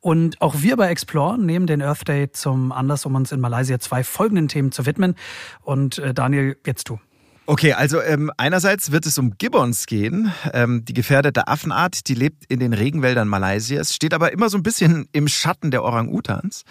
[0.00, 3.78] Und auch wir bei Explore nehmen den Earth Day zum Anlass, um uns in Malaysia
[3.78, 5.14] zwei folgenden Themen zu widmen.
[5.62, 6.98] Und äh, Daniel, jetzt du.
[7.46, 12.44] Okay, also ähm, einerseits wird es um Gibbons gehen, ähm, die gefährdete Affenart, die lebt
[12.46, 16.64] in den Regenwäldern Malaysias, steht aber immer so ein bisschen im Schatten der Orang-Utans.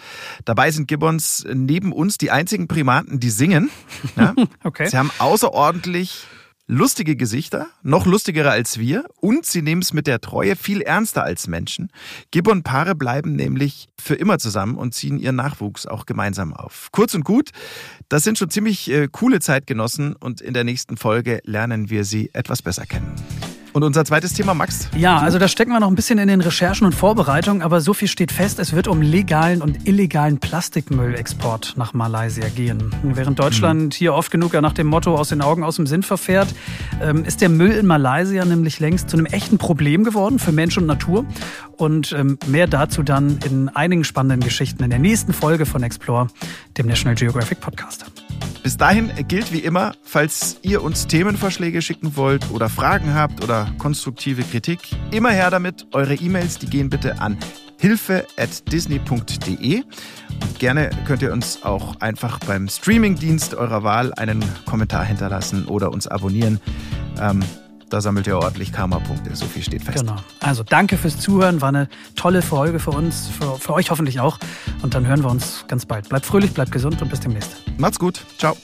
[0.44, 3.70] Dabei sind Gibbons neben uns die einzigen Primaten, die singen.
[4.16, 4.34] Ja?
[4.64, 4.88] okay.
[4.88, 6.26] Sie haben außerordentlich
[6.66, 11.22] lustige Gesichter, noch lustigere als wir und sie nehmen es mit der Treue viel ernster
[11.22, 11.90] als Menschen.
[12.30, 16.88] Gibbon-Paare bleiben nämlich für immer zusammen und ziehen ihren Nachwuchs auch gemeinsam auf.
[16.92, 17.50] Kurz und gut,
[18.08, 22.30] das sind schon ziemlich äh, coole Zeitgenossen und in der nächsten Folge lernen wir sie
[22.32, 23.14] etwas besser kennen.
[23.76, 24.88] Und unser zweites Thema, Max?
[24.96, 27.92] Ja, also da stecken wir noch ein bisschen in den Recherchen und Vorbereitungen, aber so
[27.92, 32.90] viel steht fest, es wird um legalen und illegalen Plastikmüllexport nach Malaysia gehen.
[33.02, 33.90] Während Deutschland mhm.
[33.90, 36.54] hier oft genug ja nach dem Motto aus den Augen, aus dem Sinn verfährt,
[37.02, 40.78] ähm, ist der Müll in Malaysia nämlich längst zu einem echten Problem geworden für Mensch
[40.78, 41.26] und Natur.
[41.76, 46.28] Und ähm, mehr dazu dann in einigen spannenden Geschichten in der nächsten Folge von Explore,
[46.78, 48.06] dem National Geographic Podcast.
[48.66, 53.78] Bis dahin gilt wie immer, falls ihr uns Themenvorschläge schicken wollt oder Fragen habt oder
[53.78, 55.86] konstruktive Kritik, immer her damit.
[55.92, 57.38] Eure E-Mails, die gehen bitte an
[57.78, 59.82] hilfe@disney.de.
[59.82, 65.92] Und gerne könnt ihr uns auch einfach beim Streamingdienst eurer Wahl einen Kommentar hinterlassen oder
[65.92, 66.60] uns abonnieren.
[67.20, 67.42] Ähm,
[67.88, 69.36] da sammelt ihr ordentlich Karma-Punkte.
[69.36, 69.98] So viel steht fest.
[69.98, 70.16] Genau.
[70.40, 71.60] Also danke fürs Zuhören.
[71.60, 74.38] War eine tolle Folge für uns, für, für euch hoffentlich auch.
[74.82, 76.08] Und dann hören wir uns ganz bald.
[76.08, 77.62] Bleibt fröhlich, bleibt gesund und bis demnächst.
[77.78, 78.22] Macht's gut.
[78.38, 78.56] Ciao.